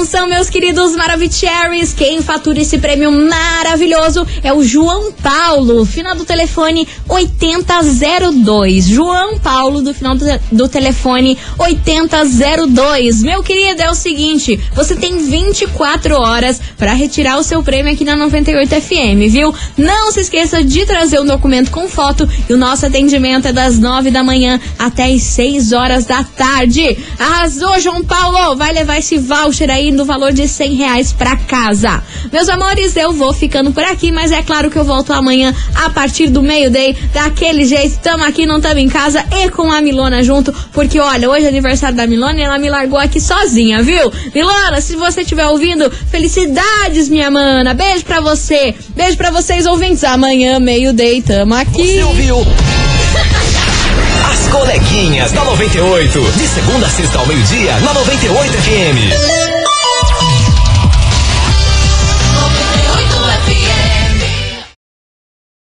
Atenção, 0.06 0.28
meus 0.28 0.48
queridos 0.48 0.94
Maravicheries. 0.94 1.92
Quem 1.92 2.22
fatura 2.22 2.60
esse 2.60 2.78
prêmio 2.78 3.10
maravilhoso 3.10 4.24
é 4.40 4.52
o 4.52 4.62
João 4.62 5.10
Paulo, 5.10 5.84
final 5.84 6.14
do 6.14 6.24
telefone 6.24 6.86
8002. 7.08 8.86
João 8.86 9.36
Paulo, 9.36 9.82
do 9.82 9.92
final 9.92 10.14
do, 10.14 10.24
do 10.52 10.68
telefone 10.68 11.36
8002. 11.58 13.20
Meu 13.22 13.42
querido, 13.42 13.82
é 13.82 13.90
o 13.90 13.96
seguinte: 13.96 14.60
você 14.76 14.94
tem 14.94 15.18
24 15.18 16.14
horas 16.14 16.60
para 16.78 16.92
retirar 16.92 17.36
o 17.36 17.42
seu 17.42 17.60
prêmio 17.64 17.92
aqui 17.92 18.04
na 18.04 18.14
98 18.14 18.80
FM, 18.80 19.28
viu? 19.28 19.52
Não 19.76 20.12
se 20.12 20.20
esqueça 20.20 20.62
de 20.62 20.86
trazer 20.86 21.18
um 21.18 21.26
documento 21.26 21.72
com 21.72 21.88
foto 21.88 22.28
e 22.48 22.52
o 22.52 22.56
nosso 22.56 22.86
atendimento 22.86 23.48
é 23.48 23.52
das 23.52 23.76
9 23.76 24.12
da 24.12 24.22
manhã 24.22 24.60
até 24.78 25.06
as 25.06 25.22
6 25.22 25.72
horas 25.72 26.04
da 26.04 26.22
tarde. 26.22 26.96
Arrasou, 27.18 27.80
João 27.80 28.04
Paulo! 28.04 28.54
Vai 28.54 28.72
levar 28.72 28.98
esse 28.98 29.18
voucher 29.18 29.68
aí 29.68 29.96
no 29.96 30.04
valor 30.06 30.32
de 30.32 30.48
100 30.48 30.74
reais 30.74 31.12
pra 31.12 31.36
casa. 31.36 32.02
Meus 32.32 32.48
amores, 32.48 32.96
eu 32.96 33.12
vou 33.12 33.32
ficando 33.32 33.72
por 33.72 33.84
aqui, 33.84 34.10
mas 34.10 34.32
é 34.32 34.42
claro 34.42 34.70
que 34.70 34.76
eu 34.76 34.84
volto 34.84 35.12
amanhã 35.12 35.54
a 35.74 35.90
partir 35.90 36.28
do 36.28 36.42
meio-day. 36.42 36.96
Daquele 37.12 37.64
jeito, 37.64 37.98
tamo 37.98 38.24
aqui, 38.24 38.46
não 38.46 38.60
tamo 38.60 38.78
em 38.78 38.88
casa 38.88 39.24
e 39.30 39.50
com 39.50 39.70
a 39.70 39.82
Milona 39.82 40.22
junto, 40.22 40.54
porque 40.72 40.98
olha, 41.00 41.28
hoje 41.28 41.44
é 41.44 41.48
aniversário 41.48 41.96
da 41.96 42.06
Milona 42.06 42.38
e 42.38 42.42
ela 42.42 42.58
me 42.58 42.70
largou 42.70 42.98
aqui 42.98 43.20
sozinha, 43.20 43.82
viu? 43.82 44.10
Milona, 44.34 44.80
se 44.80 44.96
você 44.96 45.22
estiver 45.22 45.46
ouvindo, 45.46 45.90
felicidades, 45.90 47.08
minha 47.08 47.30
mana. 47.30 47.74
Beijo 47.74 48.04
pra 48.04 48.20
você. 48.20 48.74
Beijo 48.94 49.16
pra 49.16 49.30
vocês, 49.30 49.66
ouvintes. 49.66 50.04
Amanhã, 50.04 50.58
meio-day, 50.60 51.22
tamo 51.22 51.54
aqui. 51.54 51.96
Você 51.96 52.02
ouviu? 52.04 52.36
As 54.32 54.48
coleguinhas 54.48 55.32
da 55.32 55.44
98. 55.44 56.20
De 56.36 56.48
segunda 56.48 56.86
a 56.86 56.90
sexta 56.90 57.18
ao 57.18 57.26
meio-dia, 57.26 57.74
na 57.80 57.94
98 57.94 58.52
FM. 58.52 59.55